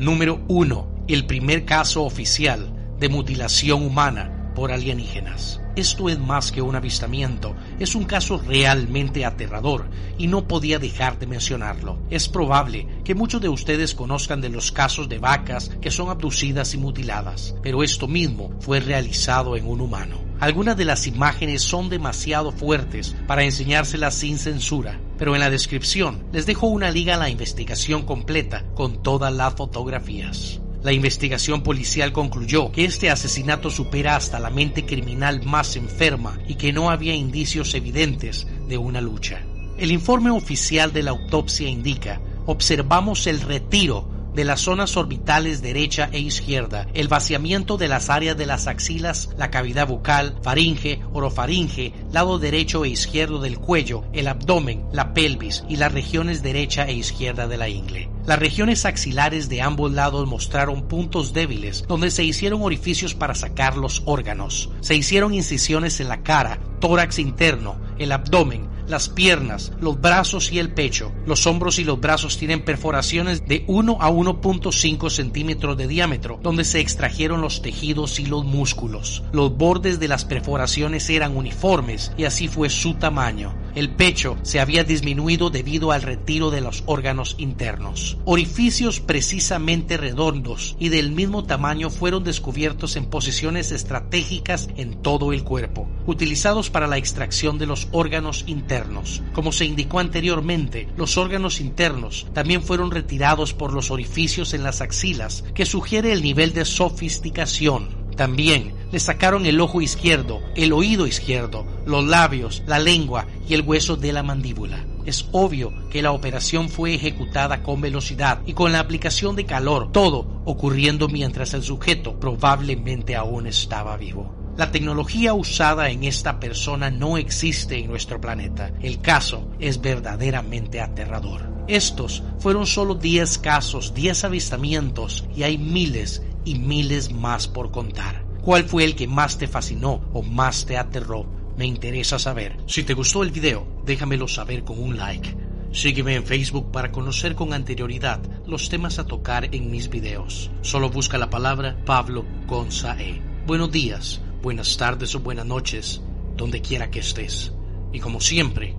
Número 0.00 0.42
1. 0.48 1.04
El 1.08 1.26
primer 1.26 1.66
caso 1.66 2.04
oficial 2.04 2.72
de 2.98 3.10
mutilación 3.10 3.82
humana 3.82 4.50
por 4.54 4.72
alienígenas. 4.72 5.60
Esto 5.76 6.08
es 6.08 6.18
más 6.18 6.52
que 6.52 6.62
un 6.62 6.74
avistamiento, 6.74 7.54
es 7.78 7.94
un 7.94 8.04
caso 8.04 8.38
realmente 8.38 9.26
aterrador 9.26 9.90
y 10.16 10.26
no 10.26 10.48
podía 10.48 10.78
dejar 10.78 11.18
de 11.18 11.26
mencionarlo. 11.26 11.98
Es 12.08 12.30
probable 12.30 12.88
que 13.04 13.14
muchos 13.14 13.42
de 13.42 13.50
ustedes 13.50 13.94
conozcan 13.94 14.40
de 14.40 14.48
los 14.48 14.72
casos 14.72 15.06
de 15.10 15.18
vacas 15.18 15.70
que 15.82 15.90
son 15.90 16.08
abducidas 16.08 16.72
y 16.72 16.78
mutiladas, 16.78 17.54
pero 17.62 17.82
esto 17.82 18.08
mismo 18.08 18.54
fue 18.60 18.80
realizado 18.80 19.54
en 19.54 19.66
un 19.66 19.82
humano. 19.82 20.29
Algunas 20.40 20.74
de 20.78 20.86
las 20.86 21.06
imágenes 21.06 21.60
son 21.60 21.90
demasiado 21.90 22.50
fuertes 22.50 23.14
para 23.26 23.44
enseñárselas 23.44 24.14
sin 24.14 24.38
censura, 24.38 24.98
pero 25.18 25.34
en 25.34 25.40
la 25.40 25.50
descripción 25.50 26.24
les 26.32 26.46
dejo 26.46 26.66
una 26.66 26.90
liga 26.90 27.14
a 27.14 27.18
la 27.18 27.28
investigación 27.28 28.06
completa 28.06 28.64
con 28.74 29.02
todas 29.02 29.34
las 29.34 29.52
fotografías. 29.52 30.60
La 30.82 30.94
investigación 30.94 31.62
policial 31.62 32.12
concluyó 32.12 32.72
que 32.72 32.86
este 32.86 33.10
asesinato 33.10 33.70
supera 33.70 34.16
hasta 34.16 34.40
la 34.40 34.48
mente 34.48 34.86
criminal 34.86 35.44
más 35.44 35.76
enferma 35.76 36.38
y 36.48 36.54
que 36.54 36.72
no 36.72 36.88
había 36.88 37.14
indicios 37.14 37.74
evidentes 37.74 38.46
de 38.66 38.78
una 38.78 39.02
lucha. 39.02 39.42
El 39.76 39.92
informe 39.92 40.30
oficial 40.30 40.90
de 40.94 41.02
la 41.02 41.10
autopsia 41.10 41.68
indica, 41.68 42.18
observamos 42.46 43.26
el 43.26 43.42
retiro 43.42 44.19
de 44.34 44.44
las 44.44 44.60
zonas 44.60 44.96
orbitales 44.96 45.62
derecha 45.62 46.08
e 46.12 46.20
izquierda, 46.20 46.86
el 46.94 47.08
vaciamiento 47.08 47.76
de 47.76 47.88
las 47.88 48.10
áreas 48.10 48.36
de 48.36 48.46
las 48.46 48.66
axilas, 48.66 49.30
la 49.36 49.50
cavidad 49.50 49.88
bucal, 49.88 50.36
faringe, 50.42 51.00
orofaringe, 51.12 51.92
lado 52.12 52.38
derecho 52.38 52.84
e 52.84 52.90
izquierdo 52.90 53.40
del 53.40 53.58
cuello, 53.58 54.04
el 54.12 54.28
abdomen, 54.28 54.84
la 54.92 55.12
pelvis 55.14 55.64
y 55.68 55.76
las 55.76 55.92
regiones 55.92 56.42
derecha 56.42 56.86
e 56.86 56.94
izquierda 56.94 57.48
de 57.48 57.56
la 57.56 57.68
ingle. 57.68 58.08
Las 58.26 58.38
regiones 58.38 58.84
axilares 58.84 59.48
de 59.48 59.62
ambos 59.62 59.92
lados 59.92 60.28
mostraron 60.28 60.86
puntos 60.86 61.32
débiles 61.32 61.84
donde 61.88 62.10
se 62.10 62.22
hicieron 62.22 62.62
orificios 62.62 63.14
para 63.14 63.34
sacar 63.34 63.76
los 63.76 64.02
órganos. 64.04 64.70
Se 64.80 64.94
hicieron 64.94 65.34
incisiones 65.34 66.00
en 66.00 66.08
la 66.08 66.22
cara, 66.22 66.60
tórax 66.80 67.18
interno, 67.18 67.80
el 67.98 68.12
abdomen, 68.12 68.69
las 68.90 69.08
piernas, 69.08 69.72
los 69.80 70.00
brazos 70.00 70.52
y 70.52 70.58
el 70.58 70.72
pecho. 70.72 71.12
Los 71.26 71.46
hombros 71.46 71.78
y 71.78 71.84
los 71.84 72.00
brazos 72.00 72.36
tienen 72.36 72.64
perforaciones 72.64 73.46
de 73.46 73.64
1 73.66 73.98
a 74.00 74.10
1.5 74.10 75.10
centímetros 75.10 75.76
de 75.76 75.86
diámetro, 75.86 76.38
donde 76.42 76.64
se 76.64 76.80
extrajeron 76.80 77.40
los 77.40 77.62
tejidos 77.62 78.20
y 78.20 78.26
los 78.26 78.44
músculos. 78.44 79.22
Los 79.32 79.56
bordes 79.56 80.00
de 80.00 80.08
las 80.08 80.24
perforaciones 80.24 81.08
eran 81.08 81.36
uniformes 81.36 82.12
y 82.16 82.24
así 82.24 82.48
fue 82.48 82.68
su 82.68 82.94
tamaño. 82.94 83.54
El 83.74 83.90
pecho 83.90 84.36
se 84.42 84.58
había 84.58 84.82
disminuido 84.82 85.50
debido 85.50 85.92
al 85.92 86.02
retiro 86.02 86.50
de 86.50 86.60
los 86.60 86.82
órganos 86.86 87.36
internos. 87.38 88.18
Orificios 88.24 88.98
precisamente 89.00 89.96
redondos 89.96 90.76
y 90.80 90.88
del 90.88 91.12
mismo 91.12 91.44
tamaño 91.44 91.88
fueron 91.88 92.24
descubiertos 92.24 92.96
en 92.96 93.06
posiciones 93.06 93.70
estratégicas 93.70 94.68
en 94.76 95.02
todo 95.02 95.32
el 95.32 95.44
cuerpo, 95.44 95.88
utilizados 96.06 96.68
para 96.70 96.88
la 96.88 96.98
extracción 96.98 97.58
de 97.58 97.66
los 97.66 97.88
órganos 97.92 98.44
internos. 98.48 99.22
Como 99.32 99.52
se 99.52 99.66
indicó 99.66 100.00
anteriormente, 100.00 100.88
los 100.96 101.16
órganos 101.16 101.60
internos 101.60 102.26
también 102.34 102.62
fueron 102.62 102.90
retirados 102.90 103.54
por 103.54 103.72
los 103.72 103.90
orificios 103.90 104.52
en 104.52 104.64
las 104.64 104.80
axilas, 104.80 105.44
que 105.54 105.66
sugiere 105.66 106.12
el 106.12 106.22
nivel 106.22 106.52
de 106.52 106.64
sofisticación 106.64 107.99
también 108.20 108.74
le 108.92 109.00
sacaron 109.00 109.46
el 109.46 109.58
ojo 109.62 109.80
izquierdo, 109.80 110.42
el 110.54 110.74
oído 110.74 111.06
izquierdo, 111.06 111.64
los 111.86 112.04
labios, 112.04 112.62
la 112.66 112.78
lengua 112.78 113.24
y 113.48 113.54
el 113.54 113.62
hueso 113.62 113.96
de 113.96 114.12
la 114.12 114.22
mandíbula. 114.22 114.84
Es 115.06 115.26
obvio 115.32 115.72
que 115.88 116.02
la 116.02 116.12
operación 116.12 116.68
fue 116.68 116.92
ejecutada 116.92 117.62
con 117.62 117.80
velocidad 117.80 118.42
y 118.44 118.52
con 118.52 118.72
la 118.72 118.80
aplicación 118.80 119.36
de 119.36 119.46
calor, 119.46 119.90
todo 119.90 120.42
ocurriendo 120.44 121.08
mientras 121.08 121.54
el 121.54 121.62
sujeto 121.62 122.20
probablemente 122.20 123.16
aún 123.16 123.46
estaba 123.46 123.96
vivo. 123.96 124.36
La 124.58 124.70
tecnología 124.70 125.32
usada 125.32 125.88
en 125.88 126.04
esta 126.04 126.38
persona 126.38 126.90
no 126.90 127.16
existe 127.16 127.78
en 127.78 127.86
nuestro 127.86 128.20
planeta. 128.20 128.70
El 128.82 129.00
caso 129.00 129.48
es 129.60 129.80
verdaderamente 129.80 130.82
aterrador. 130.82 131.48
Estos 131.68 132.22
fueron 132.38 132.66
solo 132.66 132.96
10 132.96 133.38
casos, 133.38 133.94
10 133.94 134.24
avistamientos 134.24 135.24
y 135.34 135.44
hay 135.44 135.56
miles 135.56 136.20
y 136.44 136.58
miles 136.58 137.12
más 137.12 137.48
por 137.48 137.70
contar. 137.70 138.24
¿Cuál 138.42 138.64
fue 138.64 138.84
el 138.84 138.96
que 138.96 139.06
más 139.06 139.38
te 139.38 139.46
fascinó 139.46 140.00
o 140.12 140.22
más 140.22 140.64
te 140.64 140.76
aterró? 140.76 141.26
Me 141.56 141.66
interesa 141.66 142.18
saber. 142.18 142.56
Si 142.66 142.84
te 142.84 142.94
gustó 142.94 143.22
el 143.22 143.30
video, 143.30 143.66
déjamelo 143.84 144.26
saber 144.26 144.64
con 144.64 144.82
un 144.82 144.96
like. 144.96 145.36
Sígueme 145.72 146.14
en 146.14 146.24
Facebook 146.24 146.72
para 146.72 146.90
conocer 146.90 147.34
con 147.34 147.52
anterioridad 147.52 148.20
los 148.46 148.68
temas 148.68 148.98
a 148.98 149.06
tocar 149.06 149.54
en 149.54 149.70
mis 149.70 149.88
videos. 149.88 150.50
Solo 150.62 150.90
busca 150.90 151.18
la 151.18 151.30
palabra 151.30 151.76
Pablo 151.84 152.24
Gonzae. 152.46 153.22
Buenos 153.46 153.70
días, 153.70 154.20
buenas 154.42 154.76
tardes 154.76 155.14
o 155.14 155.20
buenas 155.20 155.46
noches, 155.46 156.00
donde 156.36 156.60
quiera 156.60 156.90
que 156.90 157.00
estés. 157.00 157.52
Y 157.92 158.00
como 158.00 158.20
siempre, 158.20 158.74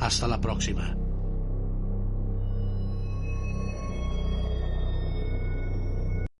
hasta 0.00 0.28
la 0.28 0.40
próxima. 0.40 0.97